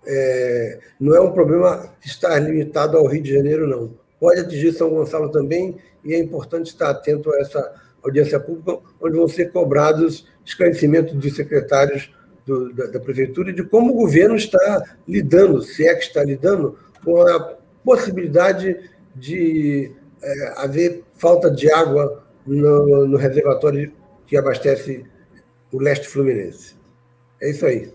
É, 0.05 0.79
não 0.99 1.15
é 1.15 1.21
um 1.21 1.31
problema 1.31 1.93
está 2.03 2.37
limitado 2.37 2.97
ao 2.97 3.07
Rio 3.07 3.23
de 3.23 3.33
Janeiro, 3.33 3.67
não. 3.67 3.93
Pode 4.19 4.41
atingir 4.41 4.73
São 4.73 4.89
Gonçalo 4.89 5.29
também, 5.29 5.77
e 6.03 6.13
é 6.13 6.19
importante 6.19 6.67
estar 6.67 6.89
atento 6.89 7.31
a 7.33 7.39
essa 7.39 7.73
audiência 8.03 8.39
pública, 8.39 8.79
onde 9.01 9.17
vão 9.17 9.27
ser 9.27 9.51
cobrados 9.51 10.27
esclarecimentos 10.45 11.13
dos 11.13 11.35
secretários 11.35 12.13
do, 12.45 12.73
da, 12.73 12.87
da, 12.87 12.99
Prefeitura 12.99 13.53
de 13.53 13.63
como 13.63 13.93
o 13.93 13.95
governo 13.95 14.35
está 14.35 14.97
lidando, 15.07 15.61
se 15.61 15.87
é 15.87 15.95
que 15.95 16.03
está 16.03 16.23
lidando, 16.23 16.77
com 17.03 17.21
a 17.21 17.57
possibilidade 17.83 18.89
de 19.15 19.91
é, 20.21 20.53
haver 20.57 21.03
falta 21.13 21.49
de 21.49 21.71
água 21.71 22.23
no, 22.45 23.07
no 23.07 23.17
reservatório 23.17 23.93
que 24.25 24.35
abastece 24.35 25.05
o 25.71 25.79
leste 25.79 26.07
fluminense. 26.07 26.75
É 27.41 27.49
isso 27.49 27.65
aí. 27.65 27.91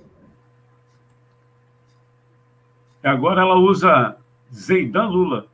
Agora 3.03 3.43
ela 3.43 3.57
usa 3.57 4.17
Zeidan 4.53 5.07
Lula. 5.07 5.47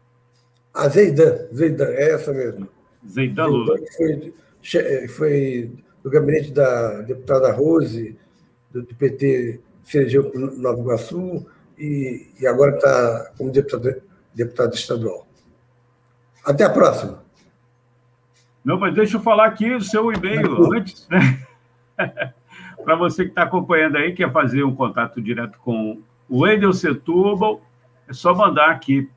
Ah, 0.73 0.89
Zeidan, 0.89 1.49
Zeidan, 1.53 1.87
é 1.87 2.13
essa 2.13 2.33
mesmo. 2.33 2.69
Zeidan 3.07 3.47
Lula. 3.47 3.77
Foi, 3.97 5.09
foi 5.09 5.73
do 6.03 6.11
gabinete 6.11 6.53
da 6.53 7.03
deputada 7.03 7.53
Rose, 7.53 8.19
do, 8.71 8.83
do 8.83 8.95
PT, 8.95 9.61
se 9.83 9.99
elegeu 9.99 10.31
para 10.31 10.41
Nova 10.41 10.81
Iguaçu 10.81 11.47
e, 11.79 12.29
e 12.41 12.47
agora 12.47 12.75
está 12.75 13.33
como 13.37 13.51
deputado, 13.51 14.03
deputado 14.35 14.75
estadual. 14.75 15.27
Até 16.45 16.65
a 16.65 16.71
próxima. 16.71 17.23
Não, 18.65 18.79
mas 18.79 18.95
deixa 18.95 19.17
eu 19.17 19.21
falar 19.21 19.47
aqui 19.47 19.75
o 19.75 19.81
seu 19.81 20.11
e-mail 20.13 20.73
antes, 20.73 21.07
né? 21.09 21.47
Para 22.85 22.97
você 22.97 23.25
que 23.25 23.31
está 23.31 23.43
acompanhando 23.43 23.97
aí, 23.97 24.15
quer 24.15 24.31
fazer 24.31 24.63
um 24.65 24.75
contato 24.75 25.21
direto 25.21 25.59
com 25.59 26.03
Wendel 26.31 26.73
Setúbal, 26.73 27.61
é 28.09 28.13
só 28.13 28.33
mandar 28.35 28.71
aqui 28.71 29.11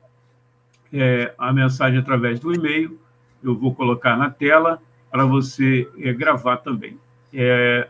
é, 0.92 1.32
a 1.38 1.52
mensagem 1.52 1.98
através 1.98 2.38
do 2.40 2.54
e-mail. 2.54 2.98
Eu 3.42 3.56
vou 3.56 3.74
colocar 3.74 4.16
na 4.16 4.30
tela 4.30 4.80
para 5.10 5.24
você 5.24 5.88
é, 5.98 6.12
gravar 6.12 6.58
também. 6.58 6.98
É 7.32 7.88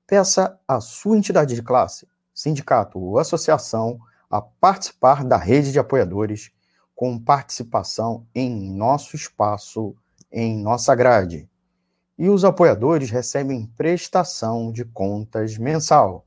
Peça 0.06 0.56
à 0.66 0.80
sua 0.80 1.18
entidade 1.18 1.56
de 1.56 1.62
classe, 1.62 2.06
sindicato 2.32 3.00
ou 3.00 3.18
associação 3.18 3.98
a 4.30 4.40
participar 4.40 5.24
da 5.24 5.36
rede 5.36 5.72
de 5.72 5.78
apoiadores 5.80 6.52
com 6.94 7.18
participação 7.18 8.24
em 8.32 8.72
nosso 8.72 9.16
espaço, 9.16 9.92
em 10.30 10.56
nossa 10.56 10.94
grade 10.94 11.48
e 12.18 12.28
os 12.28 12.44
apoiadores 12.44 13.10
recebem 13.10 13.64
prestação 13.76 14.72
de 14.72 14.84
contas 14.84 15.56
mensal. 15.56 16.26